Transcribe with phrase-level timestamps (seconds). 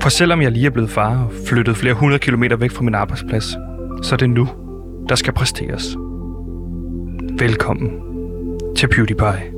[0.00, 2.94] For selvom jeg lige er blevet far og flyttet flere hundrede kilometer væk fra min
[2.94, 3.44] arbejdsplads,
[4.02, 4.48] så er det nu,
[5.08, 5.96] der skal præsteres.
[7.38, 7.90] Velkommen
[8.76, 9.52] til PewDiePie.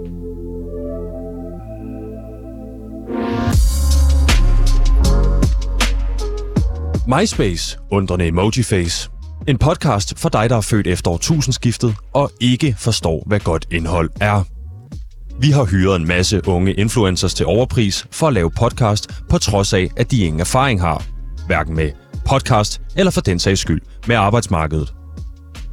[7.09, 9.11] MySpace, undrende emojiface.
[9.49, 14.11] En podcast for dig, der er født efter årtusindskiftet og ikke forstår, hvad godt indhold
[14.21, 14.54] er.
[15.41, 19.73] Vi har hyret en masse unge influencers til overpris for at lave podcast, på trods
[19.73, 21.05] af, at de ingen erfaring har.
[21.47, 21.91] Hverken med
[22.27, 24.95] podcast eller for den sags skyld med arbejdsmarkedet.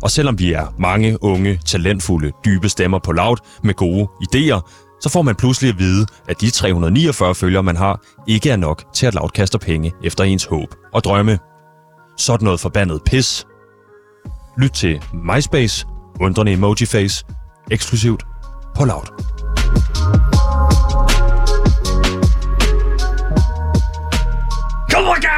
[0.04, 4.62] Og selvom vi er mange unge, talentfulde, dybe stemmer på loud med gode idéer,
[5.02, 8.84] så får man pludselig at vide, at de 349 følgere, man har, ikke er nok
[8.94, 11.40] til at loud kaster penge efter ens håb og drømme.
[12.18, 13.46] Sådan noget forbandet pis.
[14.58, 15.86] Lyt til MySpace,
[16.22, 17.26] undrende emojiface,
[17.72, 18.24] eksklusivt
[18.76, 18.86] på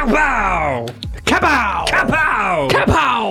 [0.06, 0.92] Loud.
[1.24, 1.24] Kapow!
[1.24, 1.86] Kapow!
[1.88, 2.13] Kapow!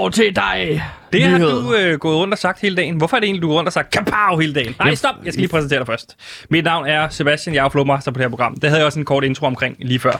[0.03, 0.83] Kapow til dig!
[1.13, 2.97] Det har du øh, gået rundt og sagt hele dagen.
[2.97, 4.75] Hvorfor er det egentlig, du går rundt og sagt kapow hele dagen?
[4.79, 5.15] Nej, stop.
[5.25, 6.15] Jeg skal lige præsentere dig først.
[6.49, 7.55] Mit navn er Sebastian.
[7.55, 8.55] Jeg er flowmaster på det her program.
[8.55, 10.11] Det havde jeg også en kort intro omkring lige før.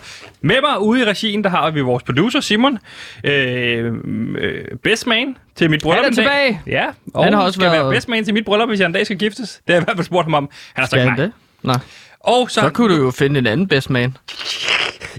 [0.42, 2.78] Med mig ude i regien, der har vi vores producer, Simon.
[3.24, 3.94] Øh,
[4.38, 6.04] øh, best man til mit bryllup.
[6.04, 6.62] Han er tilbage.
[6.68, 8.86] Ja, og Han har også skal være været- best man til mit bryllup, hvis jeg
[8.86, 9.50] en dag skal giftes.
[9.52, 10.50] Det har jeg i hvert fald spurgt ham om.
[10.74, 11.30] Han har sagt nej.
[11.64, 11.78] Nej.
[12.24, 14.18] Og så, Så kunne du jo finde en anden best man.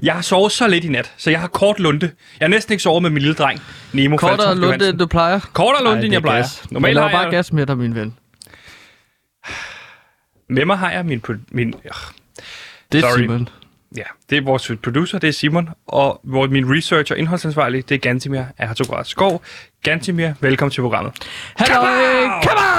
[0.02, 2.10] jeg har sovet så lidt i nat, så jeg har kort lunde.
[2.41, 3.60] Jeg har næsten ikke sovet med min lille dreng,
[3.92, 4.91] Nemo Kortere lunde, Johansen.
[4.91, 5.41] end du plejer.
[5.52, 6.41] Kortere lunde, Ej, end jeg plejer.
[6.42, 6.64] gas.
[6.70, 8.16] Normalt jeg har bare jeg, gas med dig, min ven.
[10.56, 11.91] med mig har jeg min, min øh,
[12.92, 13.19] Det er Sorry.
[13.20, 13.48] Simon.
[13.97, 17.94] Ja, det er vores producer, det er Simon, og hvor min researcher og indholdsansvarlig, det
[17.94, 19.42] er Gantimir Ertograd Skov.
[19.82, 21.12] Gantimir, velkommen til programmet.
[21.56, 21.80] Hallo,
[22.42, 22.73] Kapow!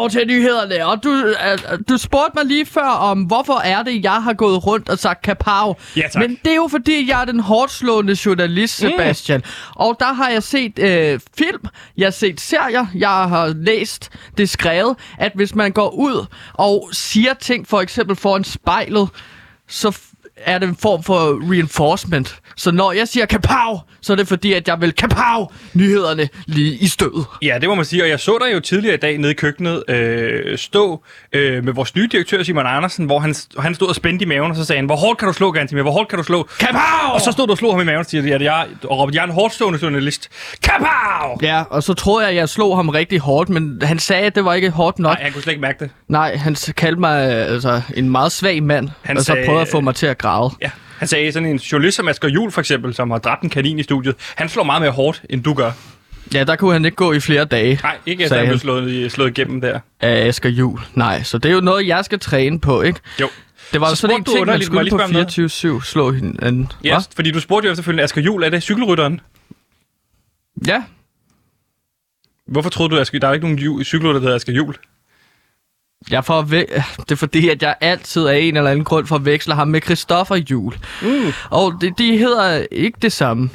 [0.00, 0.86] Kapow til nyhederne.
[0.86, 4.66] Og du, uh, du spurgte mig lige før om, hvorfor er det, jeg har gået
[4.66, 5.74] rundt og sagt kapow.
[5.96, 6.22] Ja, tak.
[6.22, 9.40] Men det er jo fordi, jeg er den hårdt slående journalist, Sebastian.
[9.40, 9.74] Mm.
[9.76, 11.64] Og der har jeg set øh, film,
[11.96, 16.88] jeg har set serier, jeg har læst det skrevet, at hvis man går ud og
[16.92, 19.08] siger ting, for eksempel foran spejlet,
[19.68, 19.98] så
[20.44, 22.36] er det en form for reinforcement.
[22.56, 26.74] Så når jeg siger kapow, så er det fordi, at jeg vil kapow nyhederne lige
[26.74, 27.24] i stødet.
[27.42, 29.34] Ja, det må man sige, og jeg så dig jo tidligere i dag nede i
[29.34, 31.02] køkkenet øh, stå
[31.32, 34.50] øh, med vores nye direktør, Simon Andersen, hvor han, han stod og spændte i maven,
[34.50, 36.48] og så sagde han, hvor hårdt kan du slå, Gantimir, hvor hårdt kan du slå?
[36.60, 36.80] Kapow!
[37.14, 39.16] Og så stod du og slog ham i maven og siger, at jeg, og råbte,
[39.16, 40.28] jeg er en hårdt stående journalist.
[40.62, 41.38] Kapow!
[41.42, 44.34] Ja, og så troede jeg, at jeg slog ham rigtig hårdt, men han sagde, at
[44.34, 45.14] det var ikke hårdt nok.
[45.14, 45.90] Nej, han kunne slet ikke mærke det.
[46.08, 49.62] Nej, han kaldte mig øh, altså, en meget svag mand, Han og så sagde- prøvede
[49.62, 50.29] at få mig til at græde.
[50.62, 53.50] Ja, han sagde sådan en journalist som Asger Jul for eksempel, som har dræbt en
[53.50, 54.14] kanin i studiet.
[54.36, 55.72] Han slår meget mere hårdt, end du gør.
[56.34, 59.12] Ja, der kunne han ikke gå i flere dage Nej, ikke efter han blev slået,
[59.12, 59.80] slået igennem der.
[60.00, 60.80] af Asger Jul.
[60.94, 63.00] Nej, så det er jo noget, jeg skal træne på, ikke?
[63.20, 63.28] Jo.
[63.72, 66.62] Det var Så sådan en ting, man skulle på spørge om 24-7 slå hinanden.
[66.86, 66.98] Yes, Hva?
[67.16, 69.20] fordi du spurgte jo efterfølgende, Asger Jul, er det cykelrytteren?
[70.66, 70.82] Ja,
[72.46, 74.74] Hvorfor troede du, at der er ikke nogen ju- cykelrytter, der hedder Asger Jul?
[76.10, 79.68] Jeg får det er fordi, at jeg altid af en eller anden grund forveksler ham
[79.68, 80.74] med Christoffer Jul.
[81.02, 81.32] Mm.
[81.50, 83.50] Og de, de hedder ikke det samme.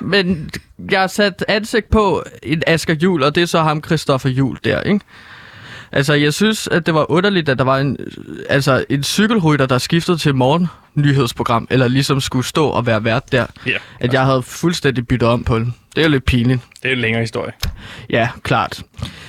[0.00, 0.50] Men
[0.90, 4.58] jeg har sat ansigt på en Asger Jul, og det er så ham Christoffer Jul
[4.64, 5.00] der, ikke?
[5.92, 7.96] Altså, jeg synes, at det var underligt, at der var en,
[8.48, 10.34] altså, en cykelrytter, der skiftede til
[10.94, 13.46] morgennyhedsprogram, eller ligesom skulle stå og være vært der.
[13.66, 15.74] Ja, At jeg havde fuldstændig byttet om på den.
[15.94, 16.60] Det er jo lidt pinligt.
[16.82, 17.52] det er en længere historie.
[18.10, 18.82] Ja, klart.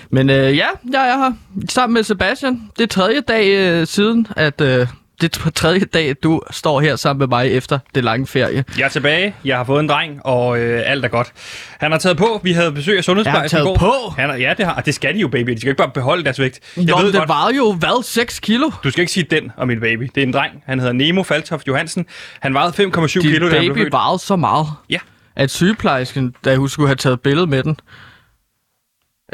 [0.10, 1.32] Men øh, ja, jeg er her
[1.70, 2.62] sammen med Sebastian.
[2.78, 4.88] Det er tredje dag øh, siden, at øh,
[5.22, 8.64] det er tredje dag, du står her sammen med mig efter det lange ferie.
[8.78, 11.32] Jeg er tilbage, jeg har fået en dreng, og øh, alt er godt.
[11.80, 13.78] Han har taget på, vi havde besøg af sundhedsplejersken i har går.
[13.78, 14.14] taget på?
[14.18, 15.50] Han har, ja, det har, det skal de jo, baby.
[15.52, 16.60] De skal ikke bare beholde deres vægt.
[16.78, 18.72] Jeg Nå, ved det godt, var jo, hvad, 6 kilo?
[18.84, 20.10] Du skal ikke sige den om min baby.
[20.16, 20.64] Det er en dreng.
[20.66, 22.06] Han hedder Nemo Faltoft Johansen.
[22.40, 22.82] Han vejede 5,7
[23.14, 24.98] Din kilo, da han blev baby vejede så meget, Ja.
[25.36, 27.78] at sygeplejersken, da hun skulle have taget billede med den,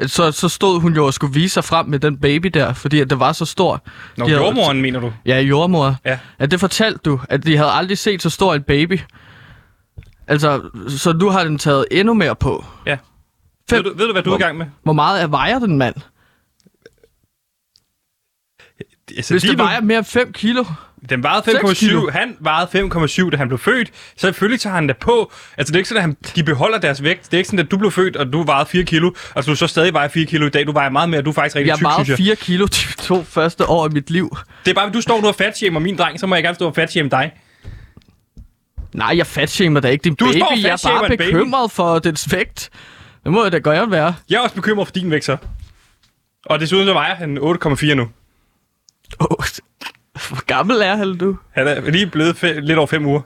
[0.05, 2.99] så, så stod hun jo og skulle vise sig frem med den baby der, fordi
[3.01, 3.83] at det var så stor.
[4.17, 5.13] Nå, De havde- jordmoren, mener du?
[5.25, 5.95] Ja, jordmor.
[6.05, 6.19] Ja.
[6.39, 8.99] At det fortalte du, at de havde aldrig set så stor en baby.
[10.27, 12.65] Altså, så nu har den taget endnu mere på.
[12.85, 12.97] Ja.
[13.69, 14.65] Fem- Ved du, ved du, hvad du er i gang med?
[14.83, 15.95] Hvor meget er vejer den mand?
[19.17, 20.63] Altså, Hvis det nu- vejer mere end 5 kilo.
[21.09, 21.73] Den vejede Seks 5,7.
[21.73, 22.09] kilo.
[22.11, 23.91] Han vejede 5,7, da han blev født.
[24.15, 25.31] Så selvfølgelig tager han da på.
[25.57, 27.25] Altså, det er ikke sådan, at han, de beholder deres vægt.
[27.25, 29.11] Det er ikke sådan, at du blev født, og du vejede 4 kilo.
[29.35, 30.67] Altså, du så stadig vejer 4 kilo i dag.
[30.67, 32.17] Du vejer meget mere, du er faktisk rigtig Jeg tyk, synes jeg.
[32.17, 34.37] 4 kilo de to første år af mit liv.
[34.65, 36.55] Det er bare, at du står nu og fatshamer min dreng, så må jeg gerne
[36.55, 37.31] stå og fatshame dig.
[38.93, 40.37] Nej, jeg fatshamer da ikke din Du baby.
[40.37, 42.69] står Jeg er fatshamer bare bekymret for dens vægt.
[43.23, 44.15] Det må jeg da godt være.
[44.29, 45.37] Jeg er også bekymret for din vægt, så.
[46.45, 48.07] Og desuden så vejer han 8,4 nu.
[49.19, 49.45] Oh,
[50.29, 51.35] hvor gammel er han, du?
[51.51, 53.21] Han er lige blevet fe- lidt over 5 uger.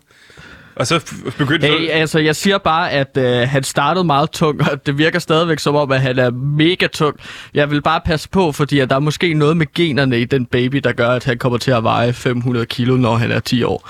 [0.76, 4.86] Og så begyndte Hey, altså, jeg siger bare, at øh, han startede meget tung, og
[4.86, 7.16] det virker stadigvæk som om, at han er mega tung.
[7.54, 10.46] Jeg vil bare passe på, fordi at der er måske noget med generne i den
[10.46, 13.64] baby, der gør, at han kommer til at veje 500 kilo, når han er 10
[13.64, 13.90] år.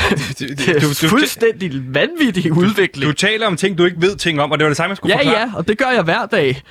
[0.10, 3.06] du, Det er fuldstændig vanvittig udvikling.
[3.08, 4.96] du taler om ting, du ikke ved ting om, og det var det samme, jeg
[4.96, 5.38] skulle Ja, forklare.
[5.40, 6.62] ja, og det gør jeg hver dag.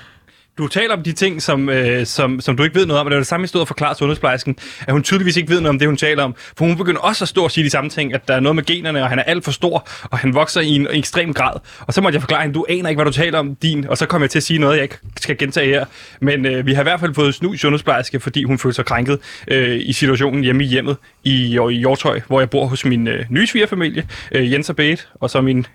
[0.57, 3.11] Du taler om de ting, som, øh, som, som du ikke ved noget om, og
[3.11, 4.55] det var det samme, jeg stod og sundhedsplejersken,
[4.87, 6.35] at hun tydeligvis ikke ved noget om det, hun taler om.
[6.57, 8.55] For hun begynder også at stå og sige de samme ting, at der er noget
[8.55, 11.59] med generne, og han er alt for stor, og han vokser i en ekstrem grad.
[11.79, 13.97] Og så måtte jeg forklare hende, du aner ikke, hvad du taler om din, og
[13.97, 15.85] så kom jeg til at sige noget, jeg ikke skal gentage her.
[16.21, 19.19] Men øh, vi har i hvert fald fået snu sundhedsplejerske, fordi hun følte sig krænket
[19.47, 23.25] øh, i situationen hjemme i hjemmet i, i Hjortøj, hvor jeg bor hos min øh,
[23.29, 25.65] nye svigerfamilie, øh, Jens og Bete, og så min,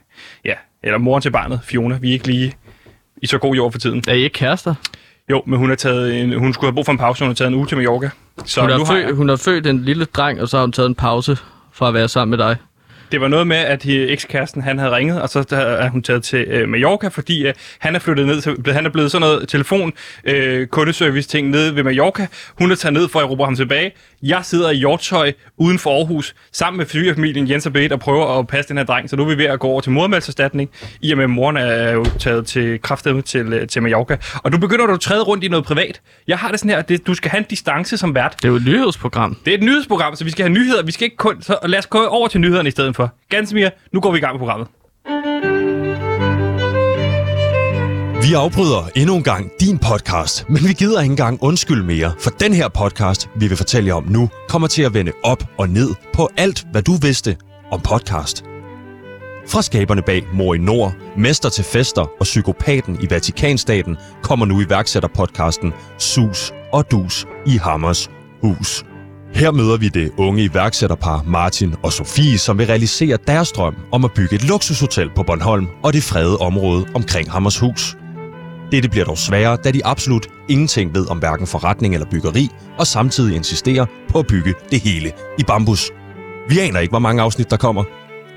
[0.44, 1.98] ja, eller moren til barnet, Fiona.
[2.00, 2.54] Vi er ikke lige
[3.24, 4.02] i så god jord for tiden.
[4.08, 4.74] Er I ikke kærester?
[5.30, 7.34] Jo, men hun, har taget en, hun skulle have brug for en pause, hun har
[7.34, 8.10] taget en uge til Mallorca.
[8.44, 10.56] Så Hun nu har, har født, jeg, hun har født en lille dreng, og så
[10.56, 11.36] har hun taget en pause
[11.72, 12.56] fra at være sammen med dig.
[13.12, 16.38] det var noget med, at ekskæresten han havde ringet, og så er hun taget til
[16.48, 19.92] øh, Mallorca, fordi øh, han er flyttet ned til, han er blevet sådan noget telefon
[20.24, 22.26] øh, kundeservice ting nede ved Mallorca.
[22.58, 23.92] Hun er taget ned for at råbe ham tilbage.
[24.26, 28.38] Jeg sidder i Hjortøj uden for Aarhus, sammen med svigerfamilien Jens og Bete og prøver
[28.38, 30.70] at passe den her dreng, så nu er vi ved at gå over til modermælserstatning,
[31.00, 34.16] i og med at moren er jo taget til kraftedeme til, øh, til Mallorca.
[34.34, 36.00] Og du begynder du at træde rundt i noget privat.
[36.28, 38.34] Jeg har det sådan her, det, du skal have en distance som vært.
[38.36, 39.36] Det er jo et nyhedsprogram.
[39.44, 40.82] Det er et nyhedsprogram, så vi skal have nyheder.
[40.82, 41.42] Vi skal ikke kun...
[41.42, 43.14] Så lad os gå over til nyhederne i stedet for.
[43.28, 45.53] Ganske nu går vi i gang med programmet.
[48.24, 52.30] Vi afbryder endnu en gang din podcast, men vi gider ikke engang undskyld mere, for
[52.30, 55.68] den her podcast, vi vil fortælle jer om nu, kommer til at vende op og
[55.68, 57.36] ned på alt, hvad du vidste
[57.70, 58.44] om podcast.
[59.48, 64.60] Fra skaberne bag Mor i Nord, Mester til Fester og Psykopaten i Vatikanstaten kommer nu
[64.60, 68.10] iværksætterpodcasten Sus og Dus i Hammers
[68.42, 68.84] Hus.
[69.34, 74.04] Her møder vi det unge iværksætterpar Martin og Sofie, som vil realisere deres drøm om
[74.04, 77.96] at bygge et luksushotel på Bornholm og det fredede område omkring Hammershus.
[78.74, 82.48] Dette bliver dog sværere, da de absolut ingenting ved om hverken forretning eller byggeri,
[82.78, 85.90] og samtidig insisterer på at bygge det hele i bambus.
[86.48, 87.84] Vi aner ikke, hvor mange afsnit der kommer,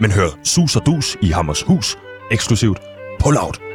[0.01, 1.97] men hør Sus og Dus i Hammers Hus,
[2.31, 2.79] eksklusivt
[3.19, 3.66] på Loud.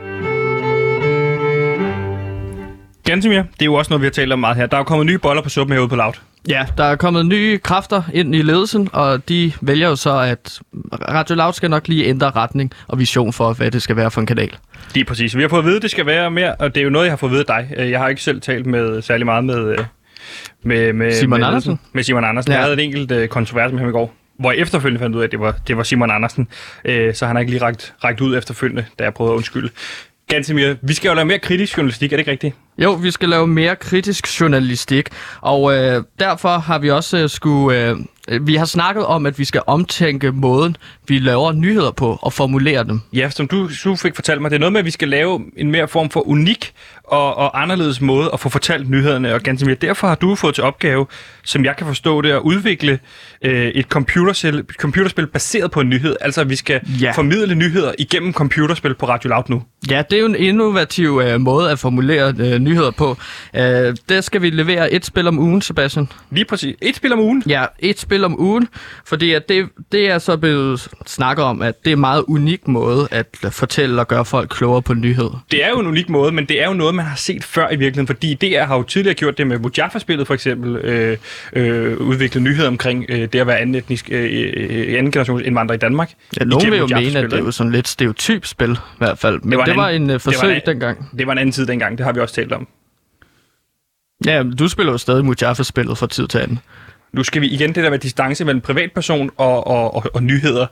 [3.05, 4.67] Gansimir, det er jo også noget, vi har talt om meget her.
[4.67, 6.13] Der er jo kommet nye boller på suppen herude på Loud.
[6.49, 10.61] Ja, der er kommet nye kræfter ind i ledelsen, og de vælger jo så, at
[11.09, 14.21] Radio Loud skal nok lige ændre retning og vision for, hvad det skal være for
[14.21, 14.57] en kanal.
[14.95, 15.37] Lige præcis.
[15.37, 17.05] Vi har fået at vide, at det skal være mere, og det er jo noget,
[17.05, 17.91] jeg har fået at vide af dig.
[17.91, 19.79] Jeg har ikke selv talt med særlig meget med...
[19.79, 19.79] øh,
[20.63, 21.81] med, med Simon med, Andersen?
[21.93, 22.53] Med Simon Andersen.
[22.53, 22.57] Ja.
[22.59, 25.21] Jeg havde et enkelt øh, kontrovers med ham i går, hvor jeg efterfølgende fandt ud
[25.21, 26.49] af, at det var, det var Simon Andersen.
[26.85, 29.69] Øh, så han har ikke lige rækket, rækket ud efterfølgende, da jeg prøvede at undskylde.
[30.33, 32.55] Gansimir, vi skal jo lave mere kritisk journalistik, er det ikke rigtigt?
[32.79, 35.09] Jo, vi skal lave mere kritisk journalistik,
[35.41, 37.97] og øh, derfor har vi også øh, skulle...
[38.29, 40.77] Øh, vi har snakket om, at vi skal omtænke måden,
[41.09, 43.01] vi laver nyheder på og formulere dem.
[43.13, 45.41] Ja, som du, du fik fortalt mig, det er noget med, at vi skal lave
[45.57, 46.73] en mere form for unik
[47.13, 49.35] og, og anderledes måde at få fortalt nyhederne.
[49.35, 49.75] Og ganske mere.
[49.75, 51.07] Derfor har du fået til opgave,
[51.45, 52.99] som jeg kan forstå det, at udvikle
[53.43, 56.17] øh, et computerspil, computerspil baseret på en nyhed.
[56.21, 57.11] Altså, at vi skal Ja.
[57.13, 59.63] formidle nyheder igennem computerspil på Radio Loud nu.
[59.91, 63.17] Ja, det er jo en innovativ øh, måde at formulere øh, nyheder på.
[63.57, 66.09] Øh, der skal vi levere et spil om ugen, Sebastian.
[66.31, 66.77] Lige præcis.
[66.83, 67.43] Et spil om ugen.
[67.49, 68.69] Ja, et spil om ugen,
[69.07, 72.69] fordi at det, det er så blevet snakket om, at det er en meget unik
[72.69, 75.31] måde at fortælle og gøre folk klogere på nyhed.
[75.51, 77.67] Det er jo en unik måde, men det er jo noget, man har set før
[77.71, 81.17] i virkeligheden, fordi DR har jo tidligere gjort det med Mujaffa-spillet for eksempel, øh,
[81.53, 85.75] øh, udviklet nyheder omkring øh, det at være anden etnisk, øh, øh, anden generations indvandrer
[85.75, 86.13] i Danmark.
[86.41, 89.19] Ja, nogen vil jo mene, at det er jo sådan lidt stereotyp spil, i hvert
[89.19, 89.41] fald.
[89.43, 91.11] Men det var var, en det var anden- en det var forsøg en- dengang.
[91.19, 92.69] Det var en anden tid dengang, det har vi også talt om.
[94.27, 96.59] Ja, du spiller jo stadig Mujaffa-spillet fra tid til anden.
[97.13, 100.67] Nu skal vi igen det der med distance mellem privatperson og, og, og, og nyheder.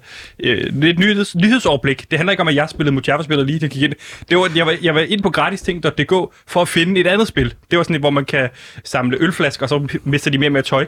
[0.44, 2.10] Øh, lidt nyheds, nyhedsoverblik.
[2.10, 3.92] Det handler ikke om, at jeg spillede Mujaffa-spillet lige, det gik ind.
[4.28, 6.12] Det var, jeg, var, jeg var ind på gratisting.dk
[6.46, 7.54] for at finde et andet spil.
[7.70, 8.48] Det var sådan et, hvor man kan
[8.84, 10.86] samle ølflasker, og så mister de mere og mere tøj.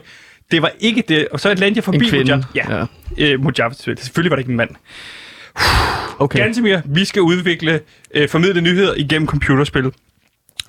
[0.51, 1.29] Det var ikke det.
[1.29, 2.25] Og så landte jeg forbi En kvinde.
[2.25, 2.49] Mujaffa.
[2.55, 2.87] Ja,
[3.19, 3.33] ja.
[3.33, 4.01] Øh, Mujaffa-spillet.
[4.05, 4.71] Selvfølgelig var det ikke en mand.
[6.19, 6.39] Okay.
[6.39, 7.81] Gantemir, vi skal udvikle,
[8.15, 9.93] øh, formidle nyheder igennem computerspil.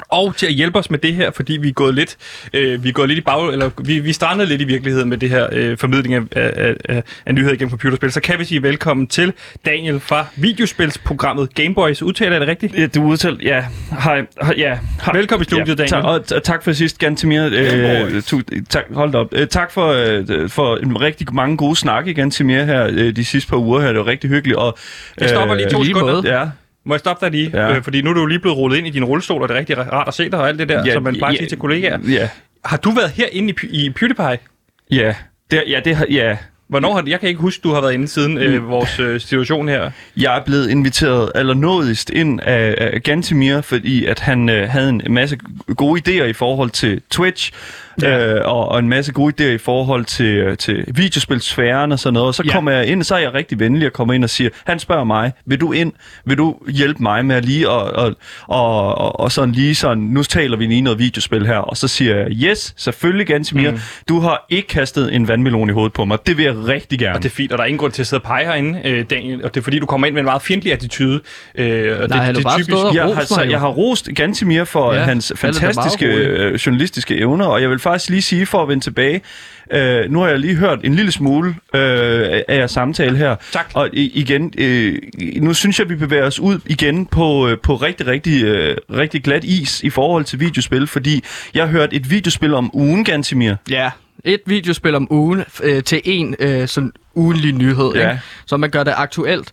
[0.10, 2.18] Og til at hjælpe os med det her, fordi vi er gået lidt,
[2.54, 5.18] øh, vi er gået lidt i bag, eller vi, vi strandede lidt i virkeligheden med
[5.18, 8.64] det her øh, formidling af, af, af, af nyheder igennem computerspil, så kan vi sige
[8.64, 9.34] velkommen til
[9.66, 12.02] Daniel fra videospilsprogrammet Gameboys.
[12.04, 12.76] Udtaler jeg det rigtigt?
[12.78, 13.66] Ja, du udtalte, ja.
[14.04, 14.26] Hej,
[14.58, 14.78] ja.
[15.06, 15.16] Hej.
[15.18, 15.90] Velkommen i studiet, Daniel.
[15.90, 17.50] Tak, og t- tak for sidst, Gantemir.
[17.54, 19.28] Øh, tu, tak, hold op.
[19.32, 23.50] Øh, tak for, øh, for en rigtig mange gode snakke, Gantemir, her øh, de sidste
[23.50, 23.88] par uger her.
[23.88, 24.58] Det var rigtig hyggeligt.
[24.58, 24.78] Og,
[25.20, 26.40] Jeg stopper lige to lige sekunder.
[26.40, 26.48] Ja,
[26.86, 27.52] Må jeg stoppe dig lige?
[27.54, 27.76] Ja.
[27.76, 29.60] Øh, fordi nu er du lige blevet rullet ind i din rullestol, og det er
[29.60, 31.58] rigtig rart at se dig og alt det der, Ja, som man plejer ja, til
[31.58, 32.00] kollegaer.
[32.08, 32.30] ja,
[32.66, 34.38] Har du været herinde i, i PewDiePie?
[34.92, 35.16] ja.
[35.52, 36.38] Det, ja, det ja.
[36.74, 39.68] Hvornår har jeg kan ikke huske, du har været inde siden øh, vores øh, situation
[39.68, 39.92] her.
[40.18, 45.02] Jeg er blevet inviteret allernådigst ind af, af Gantimir, fordi at han øh, havde en
[45.10, 45.38] masse
[45.76, 47.52] gode idéer i forhold til Twitch,
[48.02, 48.34] ja.
[48.36, 52.14] øh, og, og en masse gode idéer i forhold til, øh, til videospilsfæren og sådan
[52.14, 52.28] noget.
[52.28, 52.52] Og så Ja.
[52.52, 55.04] kommer jeg ind, så er jeg rigtig venlig og kommer ind og siger, han spørger
[55.04, 55.94] mig, vil du ind,
[56.26, 58.16] vil du hjælpe mig med at lige og, og,
[58.48, 61.88] og, og, og sådan lige sådan, nu taler vi lige noget videospil her, og så
[61.88, 63.80] siger jeg, yes, selvfølgelig Gantimir, mm.
[64.10, 67.16] du har ikke kastet en vandmelon i hovedet på mig, det vil jeg rigtig gerne.
[67.16, 68.82] Og det er fint, og der er ingen grund til at sidde og pege herinde,
[68.86, 69.44] øh, Daniel.
[69.44, 71.22] Og det er fordi, du kommer ind med en meget fjendtlig attitude.
[71.56, 72.78] Øh, og Nej, det, det, bare er typisk.
[72.94, 73.50] jeg har, mig så, jo.
[73.50, 77.80] jeg har rost Gantimir for Ja, hans det fantastiske øh, journalistiske evner, og jeg vil
[77.80, 79.22] faktisk lige sige, for at vende tilbage,
[79.72, 81.82] øh, nu har jeg lige hørt en lille smule øh,
[82.48, 83.70] af jeres samtale her, Tak.
[83.74, 84.96] og igen, øh,
[85.42, 89.24] nu synes jeg, vi bevæger os ud igen på, øh, på rigtig, rigtig, øh, rigtig
[89.24, 93.56] glat is i forhold til videospil, fordi jeg har hørt et videospil om ugen, Gantimir.
[93.70, 93.90] Ja,
[94.26, 98.10] et videospil om ugen øh, til en øh, sådan ugenlig nyhed, Ja.
[98.12, 98.22] ikke?
[98.46, 99.52] så man gør det aktuelt.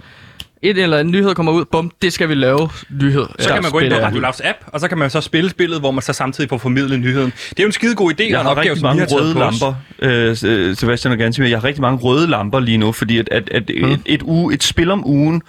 [0.63, 2.69] Et eller andet nyhed kommer ud, bum, det skal vi lave
[3.01, 3.27] nyhed.
[3.39, 3.99] Så kan man gå ind på.
[3.99, 6.59] Radio Lavs app, og så kan man så spille spillet, hvor man så samtidig får
[6.59, 7.33] formidlet nyheden.
[7.51, 8.99] Det er jo en skide god idé, Jeg og en har opgave, rigtig som vi
[8.99, 9.75] mange har røde lamper,
[10.69, 11.49] øh, Sebastian og Gansimir.
[11.49, 13.89] Jeg har rigtig mange røde lamper lige nu, fordi at, at, at Mm.
[13.91, 15.43] et, et, uge, et spil om ugen...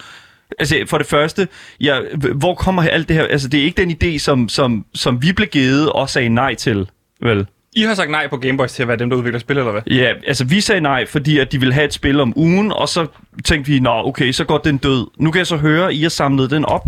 [0.60, 1.48] Altså, for det første,
[1.80, 2.02] jeg,
[2.36, 3.24] hvor kommer alt det her...
[3.24, 6.56] Altså, det er ikke den idé, som, som, som vi blev givet og sagde nej
[6.56, 6.88] til,
[7.22, 7.48] vel?
[7.76, 9.82] I har sagt nej på Gameboys til at være dem, der udvikler spil, eller hvad?
[9.88, 12.90] Ja, altså vi sagde nej, fordi at de ville have et spil om ugen, og
[12.90, 13.08] så
[13.46, 15.08] tænkte vi, nå okay, så går den død.
[15.18, 16.88] Nu kan jeg så høre, at I har samlet den op.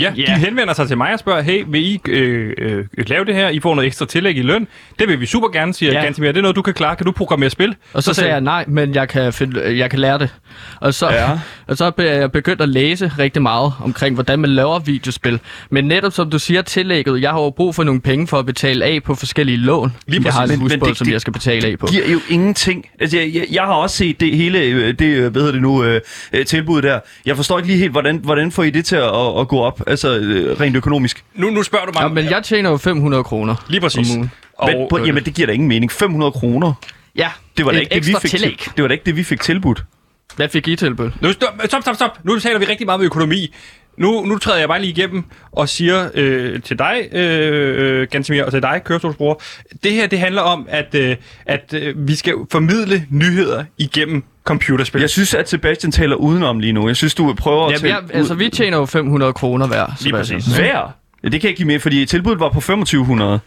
[0.00, 0.22] Ja, Ja.
[0.22, 3.48] de henvender sig til mig og spørger, hey, vil I øh, øh, lave det her?
[3.48, 4.66] I får noget ekstra tillæg i løn.
[4.98, 6.02] Det vil vi super gerne, siger ja.
[6.02, 6.28] Gantimir.
[6.32, 6.96] Det er noget, du kan klare.
[6.96, 7.74] Kan du programmere spil?
[7.92, 10.34] Og så, sagde jeg nej, men jeg kan, finde, jeg kan lære det.
[10.80, 11.28] Og så, Ja.
[11.68, 15.40] og så er jeg begyndt at læse rigtig meget omkring, hvordan man laver videospil.
[15.70, 18.46] Men netop som du siger, tillægget, jeg har jo brug for nogle penge for at
[18.46, 19.92] betale af på forskellige lån.
[20.06, 21.86] Lige jeg har en husbåd, det- som det- jeg skal betale af på.
[21.86, 22.86] giver jo ingenting.
[23.00, 25.62] Altså, jeg, jeg, jeg har også set det hele, øh, det, øh, hvad hedder det
[25.62, 26.00] nu, øh,
[26.32, 27.00] øh, tilbud der.
[27.26, 29.58] Jeg forstår ikke lige helt, hvordan, hvordan får I det til at, at, at gå
[29.60, 31.24] op, altså øh, rent økonomisk?
[31.34, 32.02] Nu, nu spørger du mig.
[32.02, 33.64] Ja, men jeg tjener jo 500 kroner.
[33.68, 34.10] Lige præcis.
[34.10, 34.30] om ugen.
[34.58, 35.92] Og, Men, på, øh, jamen, det giver da ingen mening.
[35.92, 36.72] 500 kroner.
[37.16, 38.58] Ja, Det var da et ikke det, vi ekstra fik tillæg.
[38.58, 39.84] til, det var da ikke det, vi fik tilbudt.
[40.36, 41.10] Hvad fik I tilbud?
[41.20, 42.18] Nu, stop, stop, stop, stop.
[42.24, 43.54] Nu taler vi rigtig meget om økonomi.
[43.98, 48.52] Nu, nu træder jeg bare lige igennem og siger øh, til dig, øh, Gansimir, og
[48.52, 49.42] til dig, kørestolsbror,
[49.82, 51.16] det her det handler om, at, øh,
[51.46, 55.00] at øh, vi skal formidle nyheder igennem computerspil.
[55.00, 56.86] Jeg synes, at Sebastian taler udenom lige nu.
[56.88, 59.86] Jeg synes, du prøver at Ja, tale jeg, altså, vi tjener jo 500 kroner hver.
[59.86, 60.38] Lige Sebastian.
[60.38, 60.56] præcis.
[60.56, 60.92] Hver?
[61.24, 63.40] Ja, det kan jeg ikke give mere, fordi tilbuddet var på 2500.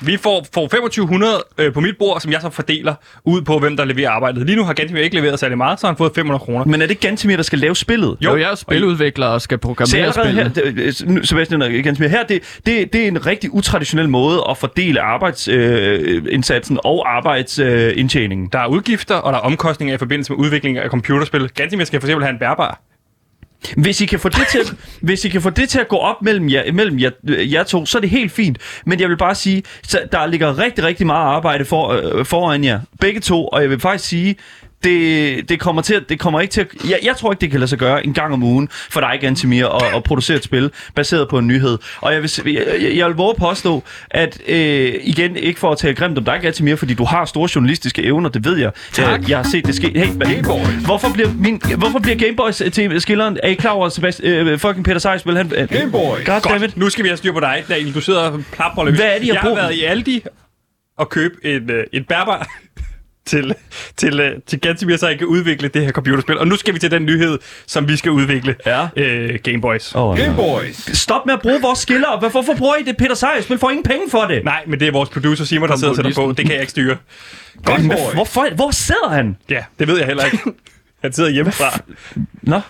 [0.00, 3.76] Vi får, får 2500 øh, på mit bord, som jeg så fordeler ud på, hvem
[3.76, 4.46] der leverer arbejdet.
[4.46, 6.64] Lige nu har Gansimir ikke leveret særlig meget, så har han fået 500 kroner.
[6.64, 8.16] Men er det Gantemir, der skal lave spillet?
[8.20, 10.98] Jo, jeg er spiludvikler og skal programmere allerede her, spillet.
[11.18, 15.00] det- Sebastian og Gantemir, her, det, det, det er en rigtig utraditionel måde at fordele
[15.00, 18.46] arbejdsindsatsen øh, indsatsen og arbejdsindtjeningen.
[18.46, 18.52] Øh.
[18.52, 21.48] Der er udgifter, og der er omkostninger i forbindelse med udvikling af computerspil.
[21.54, 22.80] Gansimir skal for eksempel have en bærbar.
[23.76, 24.60] Hvis I kan få det til,
[25.00, 27.62] hvis I kan få det til at gå op mellem jer, mellem jer, øh, jer
[27.62, 28.58] to, så er det helt fint.
[28.86, 32.64] Men jeg vil bare sige, så der ligger rigtig, rigtig meget arbejde for, øh, foran
[32.64, 32.80] jer.
[33.00, 33.46] Begge to.
[33.46, 34.36] Og jeg vil faktisk sige,
[34.84, 37.50] det, det kommer til at, det kommer ikke til at, jeg, jeg tror ikke, det
[37.50, 40.44] kan lade sig gøre en gang om ugen for dig, Gantemir, at, at producere et
[40.44, 41.78] spil baseret på en nyhed.
[42.00, 45.78] Og jeg vil, jeg, jeg, jeg vil våge påstå, at øh, igen, ikke for at
[45.78, 48.70] tale grimt om dig, Gantemir, fordi du har store journalistiske evner, det ved jeg.
[48.92, 49.20] Tak.
[49.20, 49.98] Øh, jeg har set det ske.
[49.98, 50.58] Hey, Gameboy.
[50.84, 53.38] Hvorfor bliver, min, hvorfor bliver Gameboys til skilleren?
[53.42, 55.36] Er I klar over, Sebastian, øh, fucking Peter Sejsbøl?
[55.36, 56.16] Han, Gameboy.
[56.24, 56.60] Goddammit.
[56.60, 57.94] Godt, nu skal vi have styr på dig, Daniel.
[57.94, 58.96] Du sidder og plapper løs.
[58.96, 60.22] Hvad er det, jeg jeg har været i Aldi
[60.98, 62.48] og købe en, øh, en bærbar
[63.26, 63.54] til,
[63.96, 66.38] til, øh, til Gansimir, så jeg kan udvikle det her computerspil.
[66.38, 68.54] Og nu skal vi til den nyhed, som vi skal udvikle.
[68.66, 68.88] Ja.
[68.96, 69.94] Øh, Gameboys.
[69.94, 70.96] Oh, Gameboys.
[70.98, 72.18] Stop med at bruge vores skiller.
[72.30, 73.58] Hvorfor bruger I det, Peter Sejsbøl?
[73.58, 74.44] Får ingen penge for det.
[74.44, 76.28] Nej, men det er vores producer Simon, der sidder og sætter på.
[76.36, 76.96] Det kan jeg ikke styre.
[77.64, 79.36] Godt, men hvorfor, hvor sidder han?
[79.50, 80.38] Ja, det ved jeg heller ikke.
[81.02, 81.80] Han sidder hjemmefra.
[82.42, 82.60] Nå.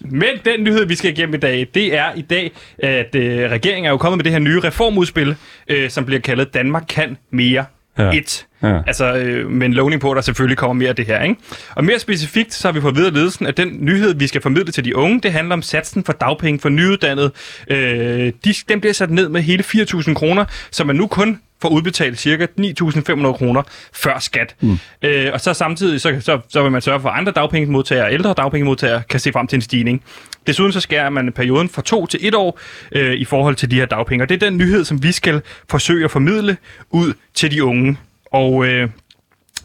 [0.00, 3.84] Men den nyhed, vi skal igennem i dag, det er i dag, at øh, regeringen
[3.86, 5.36] er jo kommet med det her nye reformudspil,
[5.68, 7.64] øh, som bliver kaldet Danmark kan mere
[7.98, 8.10] Ja.
[8.12, 8.46] 1.
[8.66, 8.80] Ja.
[8.86, 11.22] Altså øh, med en lovning på, at der selvfølgelig kommer mere af det her.
[11.22, 11.36] Ikke?
[11.74, 14.72] Og mere specifikt, så har vi fået videre ledelsen, at den nyhed, vi skal formidle
[14.72, 17.32] til de unge, det handler om satsen for dagpenge for nyuddannede.
[17.70, 21.68] Øh, de, den bliver sat ned med hele 4.000 kroner, så man nu kun får
[21.68, 22.46] udbetalt ca.
[22.60, 24.54] 9.500 kroner før skat.
[24.60, 24.78] Mm.
[25.02, 28.34] Øh, og så samtidig, så, så, så vil man sørge for, at andre dagpengemodtagere, ældre
[28.36, 30.02] dagpengemodtagere, kan se frem til en stigning.
[30.46, 32.58] Desuden så skærer man perioden fra to til et år
[32.92, 34.24] øh, i forhold til de her dagpenge.
[34.24, 36.56] Og det er den nyhed, som vi skal forsøge at formidle
[36.90, 37.96] ud til de unge.
[38.32, 38.88] Og øh,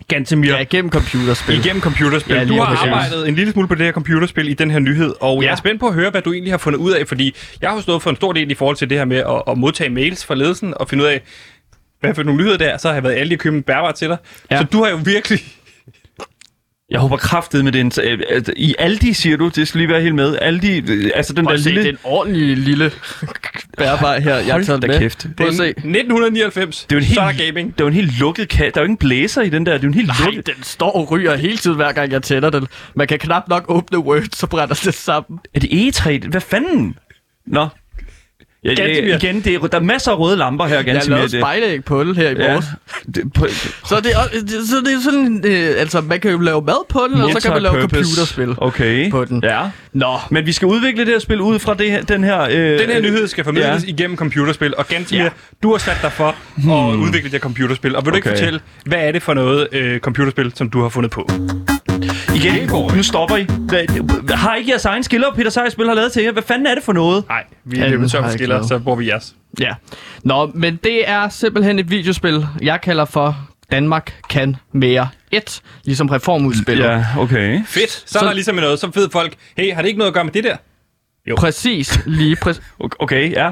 [0.07, 1.59] Gantemir, Ja, igennem computerspil.
[1.65, 2.35] igennem computerspil.
[2.35, 2.87] Ja, du har præcis.
[2.87, 5.45] arbejdet en lille smule på det her computerspil i den her nyhed, og ja.
[5.47, 7.69] jeg er spændt på at høre, hvad du egentlig har fundet ud af, fordi jeg
[7.69, 9.57] har jo stået for en stor del i forhold til det her med at, at
[9.57, 11.21] modtage mails fra ledelsen og finde ud af,
[11.99, 12.77] hvad for nogle nyheder der er.
[12.77, 14.17] Så har jeg været ærlig at købe en bærbar til dig.
[14.51, 14.57] Ja.
[14.57, 15.39] Så du har jo virkelig
[16.91, 17.91] Jeg håber kraftet med den.
[18.03, 19.47] øh, øh, I Aldi, siger du?
[19.55, 20.37] Det skal lige være helt med.
[20.41, 21.81] Aldi, øh, altså den Prøv der se, lille...
[21.83, 22.91] det er en ordentlig lille
[23.77, 24.99] bærbar her, jeg har taget med.
[24.99, 25.27] kæft.
[25.37, 25.67] Prøv at se.
[25.69, 26.85] 1999.
[26.89, 27.77] Det er en Så er helt, der gaming.
[27.77, 28.71] det er en helt lukket kasse.
[28.71, 29.73] Der er jo ingen blæser i den der.
[29.73, 30.45] Det er en helt Nej, lukket...
[30.47, 32.67] den står og ryger hele tiden, hver gang jeg tænder den.
[32.95, 35.39] Man kan knap nok åbne Word, så brænder det sammen.
[35.55, 36.27] Er det E3?
[36.29, 36.95] Hvad fanden?
[37.47, 37.67] Nå.
[38.65, 41.15] Ja, ja, igen, det er, der er masser af røde lamper her, Jeg har Gantemir.
[41.17, 42.65] lavet det- spejlæg på den her i Ja, morges.
[43.15, 43.47] det, på,
[43.85, 46.85] Så det, er, det- så det er sådan, øh, altså man kan jo lave mad
[46.89, 48.03] på den, og så kan man lave multi-purpose.
[48.15, 49.11] computerspil Okay.
[49.11, 49.41] på den.
[49.43, 49.61] Ja.
[49.93, 52.41] Nå, Men vi skal udvikle det her spil ud fra det her, den her...
[52.41, 53.89] Øh, Den her nyhed skal formidles Ja.
[53.89, 55.29] igennem computerspil, og Gantemir, Ja.
[55.63, 56.27] du har sat dig for
[56.91, 57.95] at udvikle det her computerspil.
[57.95, 60.89] Og vil du ikke fortælle, hvad er det for noget øh, computerspil, som du har
[60.89, 61.29] fundet på?
[62.45, 63.43] Igen, nu stopper I.
[63.43, 66.31] Hvad, har ikke jeres egen skiller, Peter Sejs-spil har lavet til jer?
[66.31, 67.23] Hvad fanden er det for noget?
[67.29, 69.35] Nej, vi er løbet tør for skiller, så bruger vi jeres.
[69.59, 69.73] ja.
[70.23, 76.07] Nå, men det er simpelthen et videospil, jeg kalder for Danmark kan mere 1, ligesom
[76.09, 76.85] reformudspillet.
[76.85, 77.61] Ja, okay.
[77.65, 77.91] Fedt.
[77.91, 80.09] Så, så Så- er der ligesom noget, så ved folk, hey, har det ikke noget
[80.09, 80.55] at gøre med det der?
[81.37, 82.63] Præcis, lige præcis.
[82.99, 83.51] Okay, ja.